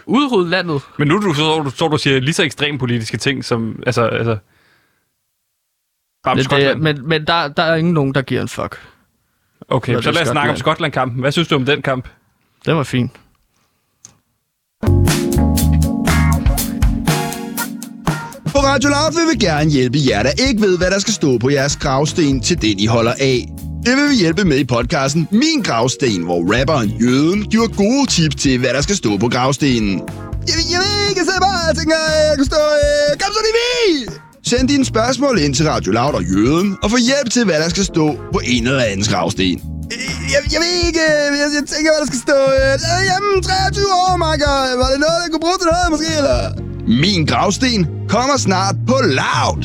[0.06, 0.82] Udryd landet.
[0.98, 3.84] Men nu du, så, du, står du siger lige så ekstrem politiske ting, som...
[3.86, 4.38] Altså, altså...
[6.26, 8.80] Om Det, men men der, der er ingen nogen, der giver en fuck.
[9.70, 10.58] Okay, så lad os snakke om Skotland.
[10.60, 11.20] Skotland-kampen.
[11.22, 12.08] Hvad synes du om den kamp?
[12.66, 13.12] Det var fint.
[18.52, 21.38] På Radio Loud vil vi gerne hjælpe jer, der ikke ved, hvad der skal stå
[21.38, 23.48] på jeres gravsten til den, I holder af.
[23.86, 28.36] Det vil vi hjælpe med i podcasten Min Gravsten, hvor rapperen Jøden giver gode tips
[28.36, 29.94] til, hvad der skal stå på gravstenen.
[30.48, 32.56] Jeg, jeg ved ikke, jeg sidder bare tænker, at jeg kan stå...
[32.56, 34.25] Øh, kom så, vi!
[34.46, 37.70] Send dine spørgsmål ind til Radio Loud og Jøden, og få hjælp til, hvad der
[37.70, 39.44] skal stå på en eller andens gravsten.
[39.46, 39.52] Øh,
[40.34, 42.38] Jeg, jeg ved ikke, øh, jeg, jeg tænker, hvad der skal stå.
[42.60, 42.74] Øh,
[43.12, 44.52] jamen, 23 år, Marker.
[44.82, 46.40] Var det noget, der kunne bruge til noget, måske, eller?
[47.04, 47.80] Min gravsten
[48.14, 49.62] kommer snart på Loud.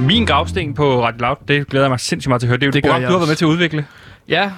[0.00, 2.58] Min gravsten på Radio Loud, det glæder jeg mig sindssygt meget til at høre.
[2.58, 3.86] Det er jo Det et gør program, jeg du har været med til at udvikle.
[4.28, 4.50] Ja,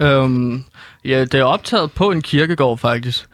[0.00, 0.64] øhm,
[1.04, 3.26] ja, det er optaget på en kirkegård, faktisk.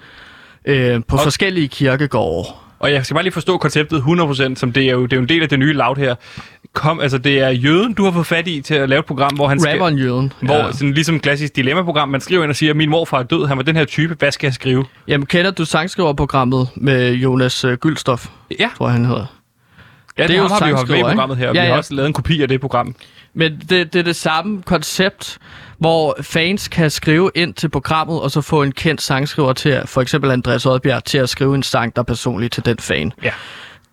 [0.65, 2.49] Øh, på Og- forskellige kirkegårde.
[2.79, 5.23] Og jeg skal bare lige forstå konceptet 100%, som det er jo, det er jo
[5.23, 6.15] en del af det nye Loud her.
[6.73, 9.35] Kom, altså det er jøden, du har fået fat i til at lave et program,
[9.35, 9.59] hvor han.
[9.67, 10.33] Rapperen Jøden.
[10.43, 10.73] Hvor, Ja.
[10.73, 13.63] sådan ligesom klassisk dilemma-program, man skriver ind og siger, min morfar er død, han var
[13.63, 14.85] den her type, hvad skal jeg skrive?
[15.09, 18.27] Jamen, kender du sangskriverprogrammet med Jonas øh, Gyldstof,
[18.61, 19.27] Ja, tror jeg, han hedder?
[20.19, 21.53] Ja det, det er jo har vi jo haft med i programmet her, ikke?
[21.53, 21.79] vi Ja, har ja.
[21.79, 22.95] også lavet en kopi af det program.
[23.35, 25.39] Men det, det er det samme koncept,
[25.79, 30.01] hvor fans kan skrive ind til programmet, og så få en kendt sangskriver til, for
[30.01, 33.13] eksempel Andreas Oddbjerg, til at skrive en sang, der er personlig til den fan.
[33.23, 33.31] Ja.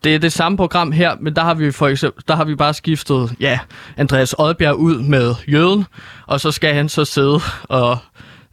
[0.03, 2.55] Det er det samme program her, men der har vi for eksempel, der har vi
[2.55, 3.59] bare skiftet, ja,
[3.97, 5.85] Andreas Oddbjerg ud med jøden,
[6.27, 7.97] og så skal han så sidde og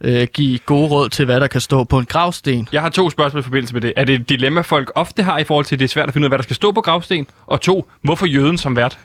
[0.01, 2.67] øh, give gode råd til, hvad der kan stå på en gravsten.
[2.71, 3.93] Jeg har to spørgsmål i forbindelse med det.
[3.95, 6.13] Er det et dilemma, folk ofte har i forhold til, at det er svært at
[6.13, 7.27] finde ud af, hvad der skal stå på gravsten?
[7.47, 8.97] Og to, hvorfor jøden som vært?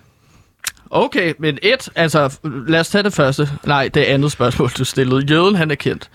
[0.90, 3.48] Okay, men et, altså, lad os tage det første.
[3.64, 5.24] Nej, det andet spørgsmål, du stillede.
[5.30, 6.10] Jøden, han er kendt.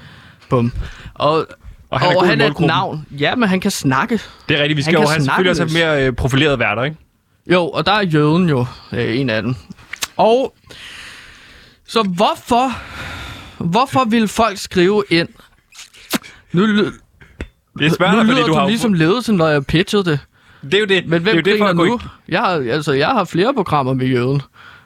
[0.49, 0.71] Bum.
[1.13, 1.47] Og,
[1.89, 3.05] Og han er han er et navn.
[3.11, 4.19] Ja, men han kan snakke.
[4.49, 6.59] Det er rigtigt, vi Han skal jo kan have selvfølgelig også have mere øh, profileret
[6.59, 6.97] værter, ikke?
[7.51, 9.55] Jo, og der er jøden jo øh, en af dem.
[10.17, 10.53] Og
[11.87, 12.71] så hvorfor,
[13.59, 15.29] hvorfor vil folk skrive ind?
[16.51, 16.91] Nu, Det
[17.79, 20.19] er svært, nu fordi lyder du du har ligesom ledelsen, når jeg pitchede det.
[20.63, 21.07] Det er jo det.
[21.07, 21.99] Men hvem det er jo det, griner nu?
[22.27, 24.41] Jeg har, altså, jeg har flere programmer med jøden.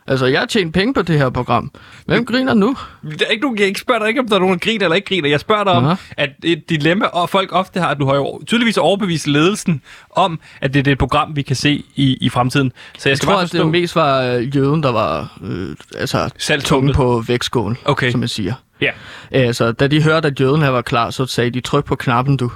[0.07, 1.71] Altså, jeg har tjent penge på det her program.
[2.05, 2.77] Hvem griner nu?
[3.19, 4.85] Der er ikke nogen, jeg ikke spørger dig ikke, om der er nogen, der griner
[4.85, 5.29] eller ikke griner.
[5.29, 5.95] Jeg spørger dig om, Aha.
[6.17, 9.81] at et dilemma, og folk ofte har, at du har jo tydeligvis overbevist ledelsen
[10.15, 12.71] om, at det er det program, vi kan se i, i fremtiden.
[12.97, 13.63] Så jeg Jeg skal tror, bare at forstå...
[13.63, 16.29] det mest var øh, jøden, der var øh, altså,
[16.63, 18.11] tunge på vægtskålen, Okay.
[18.11, 18.53] som man siger.
[18.81, 18.91] Ja.
[19.31, 22.37] Altså, da de hørte, at jøden her var klar, så sagde de, tryk på knappen,
[22.37, 22.51] du.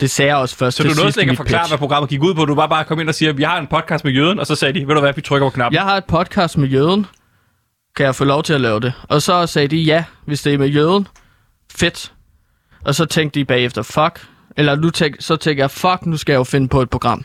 [0.00, 1.36] Det sagde jeg også først Så til du nåede sidst slet i ikke at mit
[1.38, 1.70] forklare, pitch.
[1.70, 2.44] hvad programmet gik ud på.
[2.44, 4.54] Du bare bare kom ind og siger, vi har en podcast med jøden, og så
[4.54, 5.74] sagde de, ved du hvad, vi trykker på knappen.
[5.74, 7.06] Jeg har et podcast med jøden.
[7.96, 8.92] Kan jeg få lov til at lave det?
[9.08, 11.06] Og så sagde de, ja, hvis det er med jøden.
[11.76, 12.12] Fedt.
[12.84, 14.26] Og så tænkte de bagefter, fuck.
[14.56, 17.24] Eller nu tænk, så tænkte jeg, fuck, nu skal jeg jo finde på et program.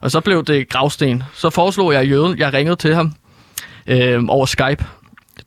[0.00, 1.22] Og så blev det gravsten.
[1.34, 2.38] Så foreslog jeg jøden.
[2.38, 3.12] Jeg ringede til ham
[3.86, 4.84] øh, over Skype.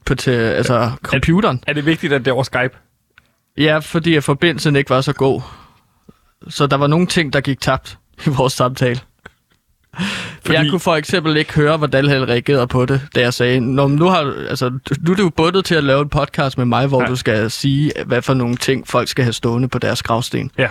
[0.05, 1.63] På til, altså computeren.
[1.67, 2.77] Er det vigtigt, at det er over Skype?
[3.57, 5.41] Ja, fordi at forbindelsen ikke var så god.
[6.49, 8.99] Så der var nogle ting, der gik tabt i vores samtale.
[10.45, 10.57] Fordi...
[10.57, 13.87] Jeg kunne for eksempel ikke høre, hvordan han reagerede på det, da jeg sagde, Nå,
[13.87, 14.69] nu, har, altså,
[15.01, 17.07] nu er du bundet til at lave en podcast med mig, hvor Ja.
[17.07, 20.51] du skal sige, hvad for nogle ting folk skal have stående på deres gravsten.
[20.57, 20.69] Ja.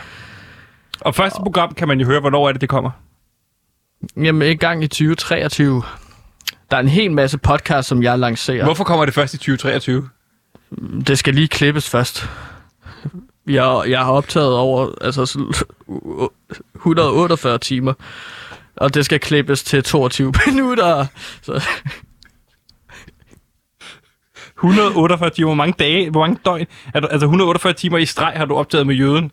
[1.00, 2.90] Og første program kan man jo høre, hvornår er det, det kommer.
[4.16, 5.82] Jamen, en gang i 2023.
[6.70, 8.64] Der er en hel masse podcasts, som jeg lancerer.
[8.64, 10.08] Hvorfor kommer det først i 2023?
[11.06, 12.28] Det skal lige klippes først.
[13.46, 15.52] Jeg, jeg har optaget over altså, sådan
[16.76, 17.92] 148 timer,
[18.76, 21.06] og det skal klippes til 22 minutter.
[21.42, 21.62] Så,
[24.56, 28.32] 148 timer, hvor mange dage, hvor mange døgn, er du, altså 148 timer i streg
[28.36, 29.30] har du optaget med jøden.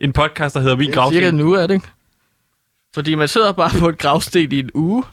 [0.00, 1.34] En podcast, der hedder Min cirka Gravsten.
[1.34, 1.86] nu er det, ikke?
[2.94, 5.04] Fordi man sidder bare på et gravsten i en uge.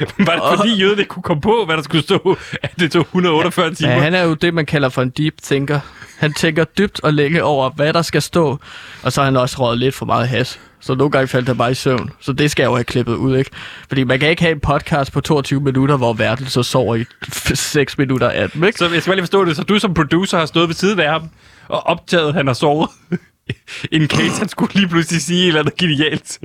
[0.00, 3.00] Var det fordi jøden ikke kunne komme på, hvad der skulle stå, at det tog
[3.00, 3.92] 148 timer?
[3.92, 5.80] Ja, han er jo det, man kalder for en deep thinker.
[6.18, 8.58] Han tænker dybt og længe over, hvad der skal stå.
[9.02, 10.60] Og så har han også røget lidt for meget has.
[10.80, 12.10] Så nogle gange faldt jeg bare i søvn.
[12.20, 13.50] Så det skal jeg jo have klippet ud, ikke?
[13.88, 17.04] Fordi man kan ikke have en podcast på 22 minutter, hvor verden så sover i
[17.54, 18.78] 6 minutter af dem, ikke?
[18.78, 19.56] Så jeg skal lige forstå det.
[19.56, 21.22] Så du som producer har stået ved siden af ham
[21.68, 22.90] og optaget, at han har sovet.
[23.92, 26.38] In case han skulle lige pludselig sige et eller andet genialt,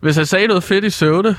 [0.00, 1.36] Hvis han sagde noget fedt i søvne,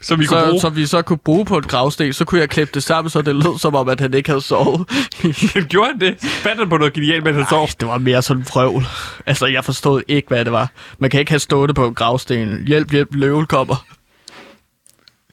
[0.00, 0.60] som vi kunne så, bruge.
[0.60, 3.22] som vi så kunne bruge på et gravsten, så kunne jeg klippe det sammen, så
[3.22, 4.88] det lød som om, at han ikke havde sovet.
[5.68, 6.16] Gjorde han det?
[6.20, 7.68] Fandt han på noget genialt, mens han sov?
[7.80, 8.84] Det var mere sådan vrøvl.
[9.26, 10.70] Altså, jeg forstod ikke, hvad det var.
[10.98, 12.66] Man kan ikke have stået på en gravsten.
[12.66, 13.86] Hjælp, hjælp, løven kommer.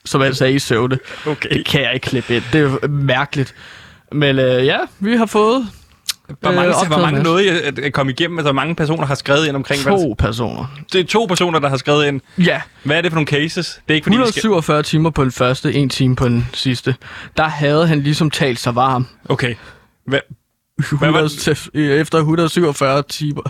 [0.05, 0.99] Som han sagde i søvne.
[1.27, 1.49] Okay.
[1.49, 2.43] Det kan jeg ikke klippe ind.
[2.53, 3.55] Det er mærkeligt.
[4.11, 5.67] Men øh, ja, vi har fået
[6.39, 8.37] Hvor mange, Øh, hvor mange I at, at komme igennem?
[8.37, 9.83] Altså, hvor mange personer har skrevet ind omkring?
[9.83, 10.65] hvad- to personer.
[10.93, 12.21] Det er to personer, der har skrevet ind.
[12.37, 13.81] Ja, Hvad er det for nogle cases?
[13.87, 14.39] Det er ikke fordi, vi skal...
[14.39, 16.95] 147 timer på den første, en time på den sidste.
[17.37, 19.07] Der havde han ligesom talt sig varm.
[19.29, 19.55] Okay.
[20.07, 20.19] Hvad,
[20.99, 21.23] Hvad var
[21.73, 23.41] 100, efter 147 timer.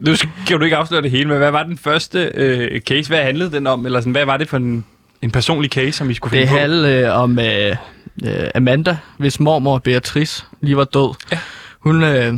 [0.00, 3.08] nu skal du ikke afsløre det hele, men hvad var den første øh, case?
[3.10, 3.86] Hvad handlede den om?
[3.86, 4.84] Eller sådan, hvad var det for en,
[5.22, 6.60] en personlig case, som vi skulle Det finde på?
[6.60, 7.76] handlede øh, om øh,
[8.24, 11.14] øh, Amanda, hvis mormor Beatrice lige var død.
[11.32, 11.38] Ja.
[11.80, 12.34] Hun, øh,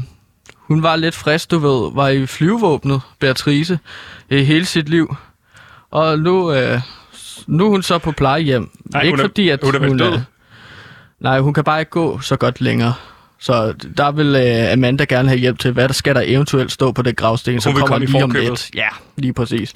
[0.56, 3.78] hun var lidt frisk, du ved, var i flyvevåbnet, Beatrice,
[4.30, 5.16] i hele sit liv.
[5.90, 6.80] Og nu, øh,
[7.46, 8.70] nu er hun så på plejehjem.
[8.84, 10.20] Nej, ikke hun er- fordi, at hun er vel død?
[11.20, 12.94] nej, hun kan bare ikke gå så godt længere.
[13.40, 16.92] Så der vil øh, Amanda gerne have hjælp til, hvad der skal der eventuelt stå
[16.92, 18.70] på det gravsten, som kommer komme i lige om lidt.
[18.74, 19.72] Ja, lige præcis.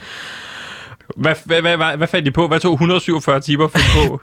[1.16, 2.48] Hvad, hvad, hvad, hvad, hvad fandt de på?
[2.48, 4.20] Hvad tog 147 timer for på?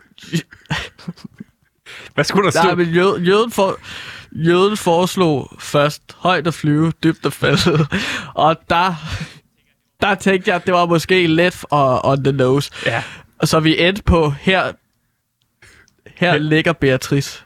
[2.14, 2.76] hvad skulle der Nej, stå?
[2.76, 3.80] men jød, jøden, for,
[4.32, 7.88] jøden foreslog først højt at flyve, dybt at falde.
[8.34, 8.96] Og der,
[10.02, 12.72] der tænkte jeg, at det var måske lidt on, on the nose.
[12.86, 13.04] Ja.
[13.40, 14.72] Og så vi endte på, her,
[16.16, 17.44] her ligger Beatrice.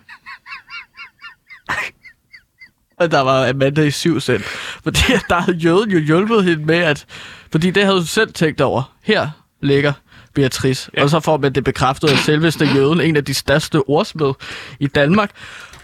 [3.00, 4.46] Og der var Amanda i syv cent.
[4.88, 7.06] Fordi der havde jøden jo hjulpet hende med, at...
[7.52, 8.94] Fordi det havde hun selv tænkt over.
[9.04, 9.30] Her
[9.62, 9.94] ligger
[10.34, 10.92] Beatrice.
[10.98, 11.04] Ja.
[11.04, 14.34] Og så får man det bekræftet af selveste jøden, en af de største ordsmed
[14.80, 15.32] i Danmark.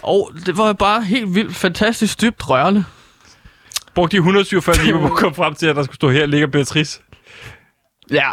[0.02, 2.84] Og det var bare helt vildt, fantastisk dybt rørende.
[3.96, 6.48] Brugte de 147 timer på at komme frem til, at der skulle stå her ligger
[6.48, 7.00] Beatrice?
[8.12, 8.30] Ja.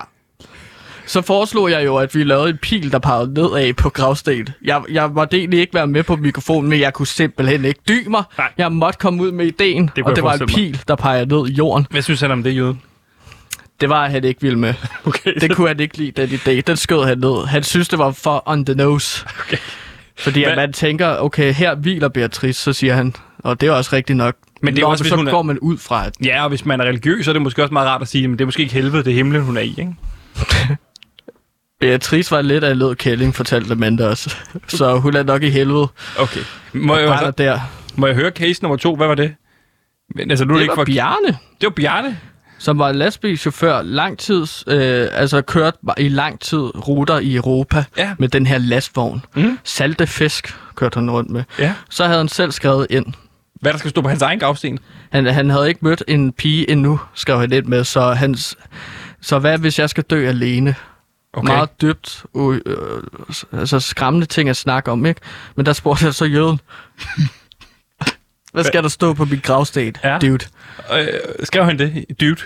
[1.10, 4.48] Så foreslog jeg jo, at vi lavede en pil, der pegede nedad på gravsten.
[4.64, 8.06] Jeg, jeg måtte egentlig ikke være med på mikrofonen, men jeg kunne simpelthen ikke dy
[8.06, 8.22] mig.
[8.38, 8.52] Nej.
[8.58, 11.48] Jeg måtte komme ud med ideen, kunne og det var en pil, der peger ned
[11.48, 11.86] i jorden.
[11.90, 12.82] Hvad synes han om det, jøden?
[13.80, 14.74] Det var han ikke vild med.
[15.06, 15.34] Okay.
[15.40, 16.60] Det kunne han ikke lide, den idé.
[16.60, 17.46] Den skød han ned.
[17.46, 19.26] Han synes, det var for on the nose.
[19.46, 19.56] Okay.
[20.18, 23.72] Fordi at Hvad- man tænker, okay, her hviler Beatrice, så siger han, og det er
[23.72, 24.34] også rigtigt nok.
[24.62, 26.42] Men det er Nå, også, hvis så hun er- går man ud fra, at Ja,
[26.42, 28.30] og hvis man er religiøs, så er det måske også meget rart at sige, at
[28.30, 29.94] det er måske ikke helvede, det er himlen, hun er i, ikke?
[31.80, 34.36] Beatrice var lidt af lød kælling, fortalte Amanda også.
[34.68, 35.88] Så hun er nok i helvede.
[36.18, 36.40] Okay.
[36.72, 37.60] Må jeg, Bare så, der.
[37.96, 38.96] må jeg høre case nummer to?
[38.96, 39.34] Hvad var det?
[40.14, 40.84] Men, altså, nu det Det ikke var for...
[40.84, 41.26] Bjarne.
[41.28, 42.18] Det var Bjarne.
[42.58, 46.58] som var lastbilchauffør lang tid, øh, altså kørt i lang tid
[46.88, 48.14] ruter i Europa Ja.
[48.18, 49.24] med den her lastvogn.
[49.36, 49.58] Mhm.
[49.64, 51.42] Salte fisk kørte han rundt med.
[51.58, 51.74] Ja.
[51.90, 53.06] Så havde han selv skrevet ind.
[53.60, 54.78] Hvad der skal stå på hans egen gravsten?
[55.12, 58.56] Han, han havde ikke mødt en pige endnu, skrev han ind med, så, hans,
[59.20, 60.74] så hvad hvis jeg skal dø alene?
[61.32, 61.46] Okay.
[61.52, 62.60] Meget dybt, øh,
[63.52, 65.20] altså skræmmende ting at snakke om, ikke?
[65.56, 66.60] Men der spurgte jeg så jøden.
[68.52, 70.18] Hvad skal der stå på min gravsten, Ja.
[70.18, 70.44] dude?
[70.94, 71.06] Øh,
[71.44, 72.04] skrev han det?
[72.20, 72.36] Dude.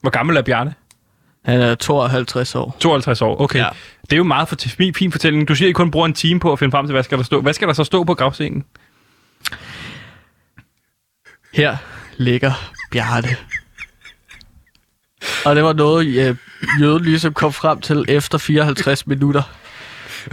[0.00, 0.74] Hvor gammel er Bjarne?
[1.44, 2.76] Han er 52 år.
[2.80, 3.40] 52 år.
[3.40, 3.58] Okay.
[3.58, 3.68] Ja.
[4.02, 4.56] Det er jo meget for
[4.94, 5.48] fin fortælling.
[5.48, 7.18] Du siger, at I kun bruger en time på at finde frem til, hvad skal
[7.18, 7.40] der stå.
[7.40, 8.64] Hvad skal der så stå på gravstenen?
[11.54, 11.76] Her
[12.16, 12.52] ligger
[12.92, 13.28] Bjarne.
[15.44, 16.36] Og det var noget, øh,
[16.80, 19.42] jøden ligesom kom frem til efter 54 minutter.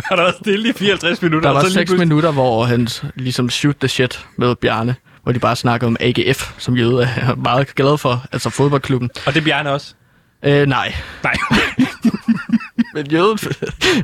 [0.05, 1.49] Har der været stille i 54 minutter?
[1.49, 4.55] Der var og så lige 6 pludselig- minutter, hvor han ligesom shoot the shit med
[4.55, 4.95] Bjarne.
[5.23, 8.25] Hvor de bare snakker om AGF, som jøde er meget glad for.
[8.31, 9.09] Altså fodboldklubben.
[9.25, 9.93] Og det er Bjarne også?
[10.45, 10.93] Øh, nej.
[11.23, 11.33] Nej.
[12.93, 13.39] Men jøden,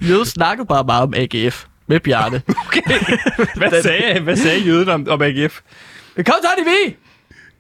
[0.10, 2.42] jøden snakker bare meget om AGF med Bjarne.
[2.68, 2.82] Okay.
[3.56, 5.60] Hvad sagde, hvad sagde jøden om, om AGF?
[6.16, 6.96] Kom så, de vi!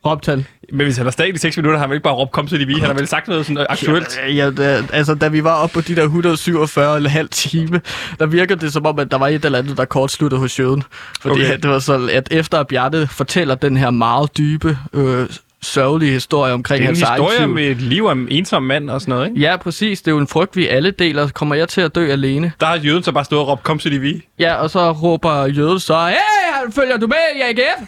[0.05, 0.45] Han.
[0.73, 2.47] Men hvis han har stadig i 6 minutter, har han vel ikke bare råbt, kom
[2.47, 2.73] så de vi.
[2.73, 4.19] Han har vel sagt noget sådan aktuelt.
[4.35, 7.81] Ja, da, altså, da vi var oppe på de der 147 eller halv time,
[8.19, 10.83] der virkede det som om, at der var et eller andet, der kortsluttede hos jøden.
[11.21, 11.57] Fordi Okay.
[11.57, 15.25] det var sådan, at efter at Bjarne fortæller den her meget dybe, øh,
[15.61, 18.63] sørgelige historie omkring Det er en hans egen historie med et liv af en ensom
[18.63, 19.41] mand og sådan noget, ikke?
[19.41, 20.01] Ja, præcis.
[20.01, 21.27] Det er jo en frygt, vi alle deler.
[21.29, 22.51] Kommer jeg til at dø alene?
[22.59, 24.21] Der har jøden så bare stået og råbt, kom så de vi.
[24.39, 27.87] Ja, og så råber jøden så, hey, følger du med i AGF?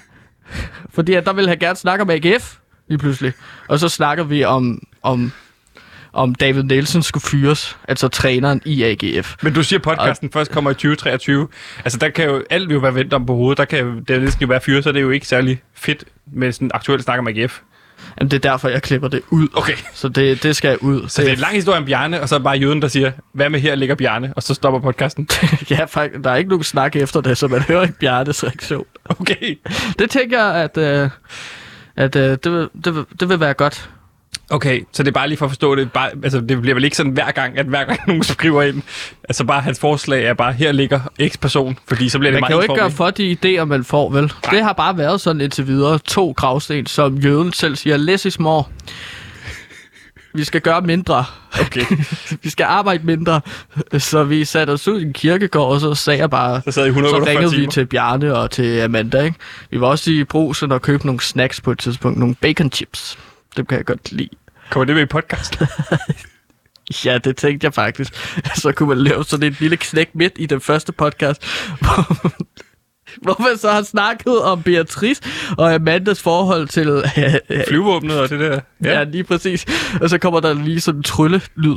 [0.93, 2.55] Fordi at der vil han gerne snakke om AGF,
[2.87, 3.33] lige pludselig.
[3.67, 5.31] Og så snakker vi om, om,
[6.13, 9.35] om David Nielsen skulle fyres, altså træneren i AGF.
[9.41, 11.47] Men du siger, podcasten først kommer i 2023.
[11.83, 13.57] Altså, der kan jo alt jo være vendt om på hovedet.
[13.57, 16.51] Der kan er næsten jo være fyre, så det er jo ikke særlig fedt med
[16.51, 17.61] sådan aktuelt snak om AGF.
[18.19, 19.47] Jamen, det er derfor, jeg klipper det ud.
[19.53, 19.73] Okay.
[19.93, 21.07] Så det, det skal ud.
[21.07, 23.11] Så det er en lang historie om Bjarne, og så er bare jøden, der siger,
[23.33, 25.27] hvad med her ligger Bjarne, og så stopper podcasten.
[25.69, 28.85] ja, faktisk, der er ikke nogen snak efter det, så man hører ikke Bjarnes reaktion.
[29.10, 29.60] Okay.
[29.99, 31.10] Det tænker jeg, at, øh,
[31.95, 33.89] at øh, det, vil, det, vil, det vil være godt.
[34.49, 35.91] Okay, så det er bare lige for at forstå det.
[35.91, 38.82] Bare, altså, det bliver vel ikke sådan hver gang, at hver gang nogen skriver ind,
[39.24, 42.41] altså bare hans forslag er bare, her ligger x person, fordi så bliver det Man
[42.41, 44.24] meget kan jo ikke gøre for de idéer, man får, vel?
[44.24, 44.51] Nej.
[44.51, 45.99] Det har bare været sådan indtil videre.
[45.99, 48.64] To gravsten, som jøden selv siger, less is more.
[50.36, 51.25] Vi skal gøre mindre.
[51.61, 51.86] Okay,
[52.43, 53.41] Vi skal arbejde mindre.
[53.97, 56.61] Så vi satte os ud i en kirkegård, og så sagde jeg bare...
[56.65, 57.65] så sad I Så 148 ringede timer.
[57.65, 59.38] vi til Bjarne og til Amanda, ikke?
[59.69, 62.19] Vi var også i brusen og købte nogle snacks på et tidspunkt.
[62.19, 63.17] Nogle bacon chips.
[63.57, 64.29] Dem kan jeg godt lide.
[64.69, 65.59] Kommer det med i podcast?
[67.05, 68.13] Ja, det tænkte jeg faktisk.
[68.61, 71.45] Så kunne man lave sådan et lille knæk midt i den første podcast,
[71.79, 72.31] hvor,
[73.22, 75.22] hvor man så har snakket om Beatrice
[75.57, 77.03] og Amandas forhold til...
[77.68, 78.59] Flyvåbnet og det der.
[78.84, 78.97] ja.
[78.97, 79.66] ja, lige præcis.
[80.01, 81.76] Og så kommer der lige sådan en trylle-lyd.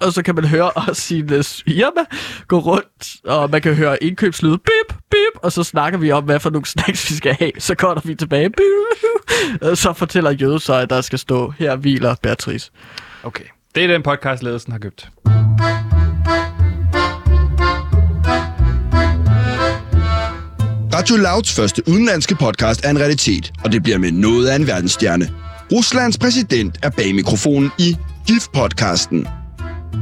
[0.00, 2.04] Og så kan man høre også sin uh, firma
[2.48, 4.56] gå rundt, og man kan høre indkøbslyd.
[4.56, 5.42] Bip, bip.
[5.42, 7.52] Og så snakker vi om, hvad for nogle snacks vi skal have.
[7.58, 8.50] Så kommer vi tilbage.
[8.50, 9.62] Bip.
[9.62, 12.70] Og så fortæller Jøde så, at der skal stå, her hviler Beatrice.
[13.22, 13.44] Okay.
[13.74, 15.08] Det er den podcast, ledelsen har købt.
[21.04, 24.66] Radio Louds første udenlandske podcast er en realitet, og det bliver med noget af en
[24.66, 25.30] verdensstjerne.
[25.72, 27.96] Ruslands præsident er bag mikrofonen i
[28.30, 29.28] GIF-podcasten.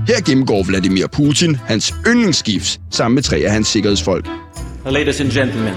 [0.07, 4.29] Her gennemgår Vladimir Putin hans yndlingsgifs sammen med tre af hans sikkerhedsfolk.
[4.87, 5.75] Ladies and gentlemen,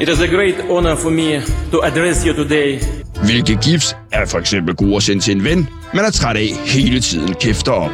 [0.00, 1.42] it is a great honor for me
[1.72, 2.78] to address you today
[3.24, 6.48] Hvilke gifs er for eksempel gode at sende til en ven, man er træt af
[6.66, 7.90] hele tiden kæfter om.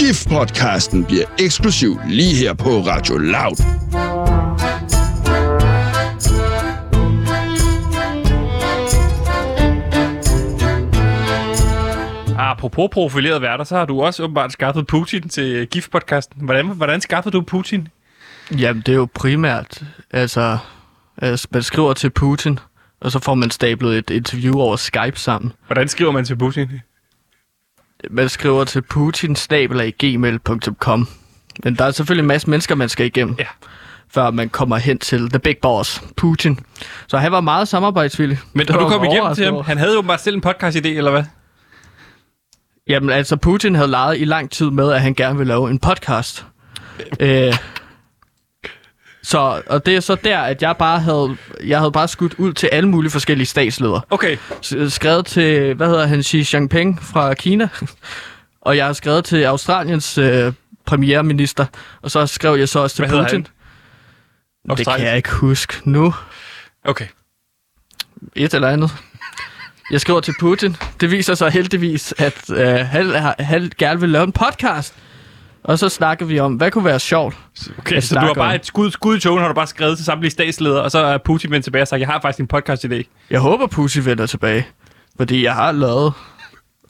[0.00, 4.47] GIF-podcasten bliver eksklusiv lige her på Radio Loud.
[12.58, 16.44] Apropos profilerede værter, så har du også åbenbart skaffet Putin til GIF-podcasten.
[16.44, 17.88] Hvordan, hvordan skaffede du Putin?
[18.58, 20.58] Jamen, det er jo primært, altså,
[21.16, 22.58] altså, man skriver til Putin,
[23.00, 25.52] og så får man stablet et interview over Skype sammen.
[25.66, 26.68] Hvordan skriver man til Putin?
[28.10, 31.08] Man skriver til putin-gmail.com.
[31.64, 33.44] Men der er selvfølgelig en masse mennesker, man skal igennem, Ja.
[34.14, 36.58] før man kommer hen til the big boss, Putin.
[37.08, 38.38] Så han var meget samarbejdsvillig.
[38.52, 39.64] Men du kommet igennem til ham?
[39.64, 41.24] Han havde åbenbart selv en podcast-idé, eller hvad?
[42.88, 45.78] Jamen, altså, Putin havde leget i lang tid med, at han gerne ville lave en
[45.78, 46.46] podcast.
[47.20, 47.54] øh,
[49.22, 51.36] så, og det er så der, at jeg bare havde,
[51.66, 54.00] jeg havde bare skudt ud til alle mulige forskellige statsledere.
[54.10, 54.36] Okay.
[54.62, 57.68] S- skrevet til, hvad hedder han, Xi Jinping fra Kina.
[58.60, 60.52] og jeg har skrevet til Australiens øh,
[60.86, 61.66] premierminister.
[62.02, 63.46] Og så skrev jeg så også til Hvad Putin.
[64.76, 66.14] Det kan jeg ikke huske nu.
[66.84, 67.06] Okay.
[68.36, 68.90] Et eller andet.
[69.90, 70.76] Jeg skriver til Putin.
[71.00, 73.06] Det viser sig heldigvis, at øh, han,
[73.38, 74.94] han gerne vil lave en podcast.
[75.64, 77.36] Og så snakker vi om, hvad kunne være sjovt.
[77.78, 79.96] Okay, så du har bare om- et skud, skud i togen, har du bare skrevet
[79.98, 82.48] til samtlige statsledere, og så er Putin vendt tilbage og sagt, jeg har faktisk en
[82.54, 83.02] podcast-idé.
[83.30, 84.66] Jeg håber, Putin vender tilbage.
[85.16, 86.12] Fordi jeg har lavet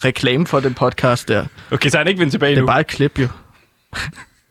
[0.04, 1.46] reklame for den podcast der.
[1.70, 2.66] Okay, så er han ikke vendt tilbage Det er nu.
[2.66, 3.28] bare et klip, jo.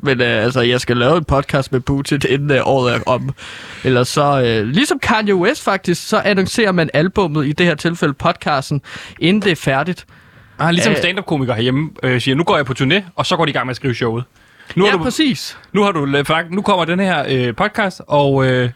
[0.03, 3.29] Men øh, altså, jeg skal lave en podcast med Putin, inden øh, året er om.
[3.83, 8.13] Eller så, øh, ligesom Kanye West faktisk, så annoncerer man albummet, i det her tilfælde
[8.13, 8.81] podcasten,
[9.19, 10.05] inden det er færdigt.
[10.59, 10.97] Ah, ligesom Øh.
[10.97, 13.65] stand-up-komikere herhjemme øh, siger, nu går jeg på turné, og så går de i gang
[13.65, 14.23] med at skrive showet.
[14.75, 15.57] Nu, Ja, har du, præcis.
[15.73, 18.69] nu, har du, øh, fakt- nu kommer den her øh, podcast, og øh,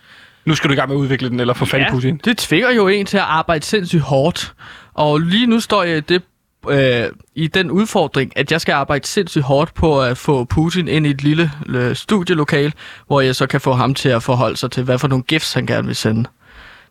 [0.45, 2.21] nu skal du i gang med at udvikle den, eller få fat i Putin.
[2.25, 4.53] det tvinger jo en til at arbejde sindssygt hårdt.
[4.93, 6.21] Og lige nu står jeg i det,
[6.69, 11.07] øh, i den udfordring, at jeg skal arbejde sindssygt hårdt på at få Putin ind
[11.07, 12.73] i et lille øh, studielokal,
[13.07, 15.53] hvor jeg så kan få ham til at forholde sig til, hvad for nogle gifts
[15.53, 16.29] han gerne vil sende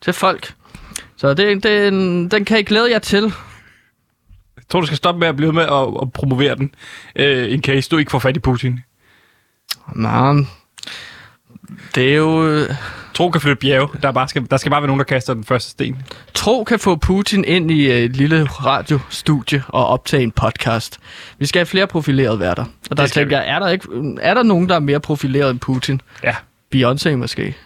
[0.00, 0.54] til folk.
[1.16, 3.22] Så det, den, den kan jeg glæde jer til.
[4.56, 6.74] Jeg tror, du skal stoppe med at blive med at, at promovere den,
[7.16, 8.80] øh, in case du ikke får fat i Putin.
[9.94, 10.44] Nå,
[11.94, 12.66] det er jo...
[13.14, 13.88] Tro kan flytte bjerge.
[14.02, 16.02] Der, er bare skal, der skal bare være nogen, der kaster den første sten.
[16.34, 20.98] Tro kan få Putin ind i øh, et lille radiostudie og optage en podcast.
[21.38, 22.64] Vi skal have flere profilerede værter.
[22.90, 23.88] Og der tænker jeg, er der, ikke,
[24.20, 26.00] er der nogen, der er mere profileret end Putin?
[26.24, 26.34] Ja.
[26.74, 27.56] Beyoncé måske.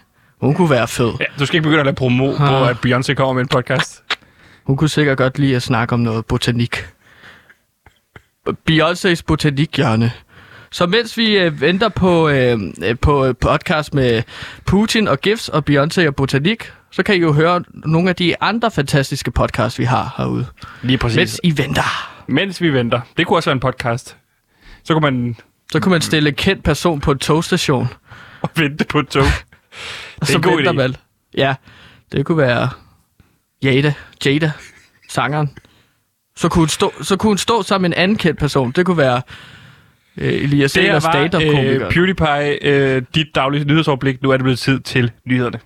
[0.41, 1.11] Hun kunne være fed.
[1.19, 1.25] ja.
[1.39, 2.69] Du skal ikke begynde at lave promo på, Ah.
[2.69, 4.03] at Beyoncé kommer med en podcast.
[4.63, 6.85] Hun kunne sikkert godt lide at snakke om noget botanik.
[8.69, 10.11] Beyoncés botanikhjørne.
[10.75, 14.23] Så mens vi øh, venter på, øh, øh, på øh, podcast med
[14.65, 18.41] Putin og Gifts og Beyoncé og botanik, så kan I jo høre nogle af de
[18.41, 20.45] andre fantastiske podcasts, vi har herude.
[20.81, 21.17] Lige præcis.
[21.17, 22.21] Mens I venter.
[22.27, 23.01] Mens vi venter.
[23.17, 24.17] Det kunne også være en podcast.
[24.83, 25.35] Så kunne man
[25.71, 27.87] Så kunne man stille en kendt person på en togstation.
[28.57, 29.23] vente på et tog.
[30.21, 30.71] Og så en god idé.
[30.71, 30.95] man.
[31.37, 31.55] Ja,
[32.11, 32.69] det kunne være...
[33.63, 33.93] Jada,
[34.25, 34.51] Jada,
[35.09, 35.57] sangeren.
[36.35, 38.71] Så kunne, hun stå, så kunne hun stå sammen med en anden kendt person.
[38.71, 39.21] Det kunne være
[40.17, 44.23] Elias Det her var øh, PewDiePie, øh, dit daglige nyhedsoverblik.
[44.23, 45.59] Nu er det blevet tid til nyhederne.